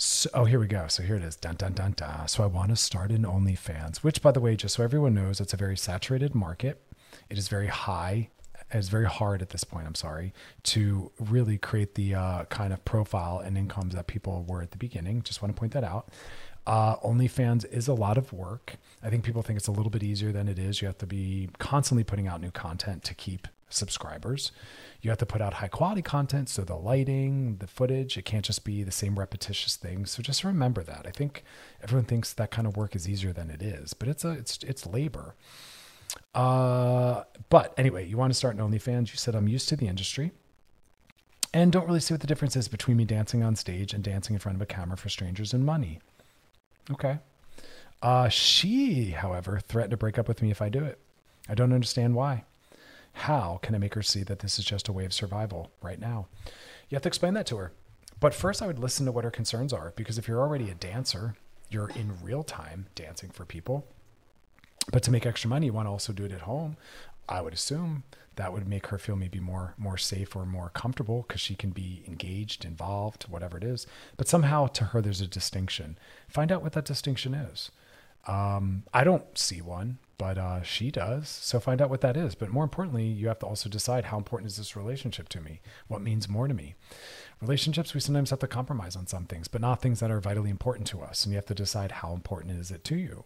[0.00, 0.86] So, oh, here we go.
[0.86, 1.34] So here it is.
[1.34, 2.28] Dun dun dun dun.
[2.28, 5.40] So I want to start an OnlyFans, which, by the way, just so everyone knows,
[5.40, 6.80] it's a very saturated market.
[7.28, 8.30] It is very high.
[8.70, 9.88] It's very hard at this point.
[9.88, 10.32] I'm sorry
[10.64, 14.76] to really create the uh, kind of profile and incomes that people were at the
[14.76, 15.22] beginning.
[15.22, 16.10] Just want to point that out.
[16.64, 18.76] Uh, OnlyFans is a lot of work.
[19.02, 20.80] I think people think it's a little bit easier than it is.
[20.80, 24.52] You have to be constantly putting out new content to keep subscribers.
[25.00, 26.48] You have to put out high quality content.
[26.48, 30.06] So the lighting, the footage, it can't just be the same repetitious thing.
[30.06, 31.06] So just remember that.
[31.06, 31.44] I think
[31.82, 34.58] everyone thinks that kind of work is easier than it is, but it's a it's
[34.62, 35.34] it's labor.
[36.34, 39.10] Uh, but anyway, you want to start an OnlyFans.
[39.10, 40.32] You said I'm used to the industry
[41.52, 44.34] and don't really see what the difference is between me dancing on stage and dancing
[44.34, 45.98] in front of a camera for strangers and money.
[46.90, 47.18] Okay.
[48.02, 50.98] Uh, she, however, threatened to break up with me if I do it.
[51.48, 52.44] I don't understand why.
[53.18, 55.98] How can I make her see that this is just a way of survival right
[55.98, 56.28] now?
[56.88, 57.72] You have to explain that to her.
[58.20, 60.74] But first, I would listen to what her concerns are because if you're already a
[60.74, 61.34] dancer,
[61.68, 63.86] you're in real time dancing for people.
[64.92, 66.76] But to make extra money, you want to also do it at home.
[67.28, 68.04] I would assume
[68.36, 71.70] that would make her feel maybe more more safe or more comfortable because she can
[71.70, 73.86] be engaged, involved, whatever it is.
[74.16, 75.98] But somehow to her, there's a distinction.
[76.28, 77.72] Find out what that distinction is.
[78.28, 81.28] Um, I don't see one, but uh, she does.
[81.28, 82.34] So find out what that is.
[82.34, 85.60] But more importantly, you have to also decide how important is this relationship to me?
[85.86, 86.74] What means more to me?
[87.40, 90.50] Relationships, we sometimes have to compromise on some things, but not things that are vitally
[90.50, 91.24] important to us.
[91.24, 93.24] And you have to decide how important is it to you.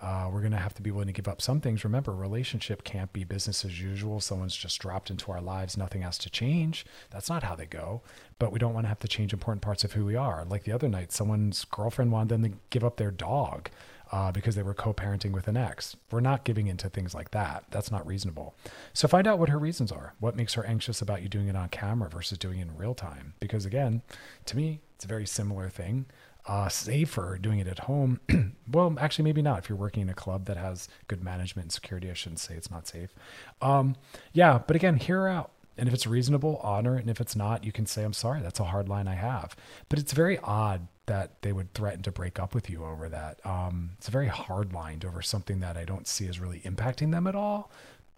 [0.00, 1.84] Uh, we're going to have to be willing to give up some things.
[1.84, 4.18] Remember, relationship can't be business as usual.
[4.18, 5.76] Someone's just dropped into our lives.
[5.76, 6.86] Nothing has to change.
[7.10, 8.00] That's not how they go.
[8.38, 10.46] But we don't want to have to change important parts of who we are.
[10.46, 13.68] Like the other night, someone's girlfriend wanted them to give up their dog
[14.12, 15.96] uh, because they were co parenting with an ex.
[16.10, 17.64] We're not giving into things like that.
[17.70, 18.54] That's not reasonable.
[18.92, 20.14] So find out what her reasons are.
[20.20, 22.94] What makes her anxious about you doing it on camera versus doing it in real
[22.94, 23.34] time?
[23.40, 24.02] Because again,
[24.46, 26.06] to me, it's a very similar thing
[26.46, 28.20] uh, safer doing it at home.
[28.72, 29.60] well, actually, maybe not.
[29.60, 32.54] If you're working in a club that has good management and security, I shouldn't say
[32.54, 33.14] it's not safe.
[33.60, 33.96] Um,
[34.32, 35.52] yeah, but again, hear out.
[35.76, 36.96] And if it's reasonable, honor.
[36.96, 39.56] And if it's not, you can say, I'm sorry, that's a hard line I have.
[39.88, 43.44] But it's very odd that they would threaten to break up with you over that.
[43.44, 47.26] Um, it's very hard line over something that I don't see as really impacting them
[47.26, 47.70] at all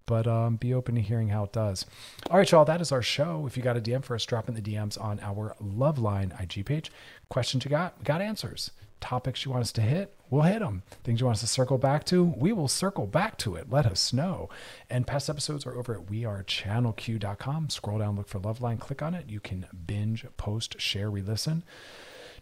[0.05, 1.87] but um, be open to hearing how it does.
[2.31, 3.47] All right, y'all, that is our show.
[3.47, 6.67] If you got a DM for us, drop in the DMs on our Loveline IG
[6.67, 6.91] page.
[7.29, 8.73] Questions you got, we got answers.
[9.01, 10.83] Topics you want us to hit, we'll hit them.
[11.03, 13.71] Things you want us to circle back to, we will circle back to it.
[13.71, 14.49] Let us know.
[14.89, 17.71] And past episodes are over at wearechannelq.com.
[17.71, 19.29] Scroll down, look for Loveline, click on it.
[19.29, 21.65] You can binge, post, share, re listen.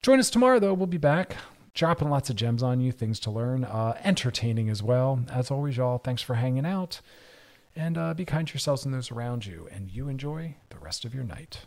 [0.02, 0.74] Join us tomorrow, though.
[0.74, 1.36] We'll be back
[1.74, 5.20] dropping lots of gems on you, things to learn, uh, entertaining as well.
[5.30, 7.00] As always, y'all, thanks for hanging out
[7.76, 11.04] and uh, be kind to yourselves and those around you, and you enjoy the rest
[11.04, 11.60] of your night.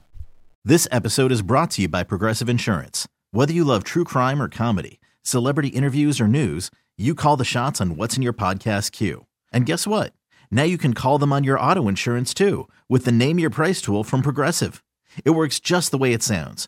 [0.65, 3.07] This episode is brought to you by Progressive Insurance.
[3.31, 7.79] Whether you love true crime or comedy, celebrity interviews or news, you call the shots
[7.79, 9.25] on what's in your podcast queue.
[9.51, 10.13] And guess what?
[10.51, 13.81] Now you can call them on your auto insurance too with the Name Your Price
[13.81, 14.84] tool from Progressive.
[15.23, 16.67] It works just the way it sounds.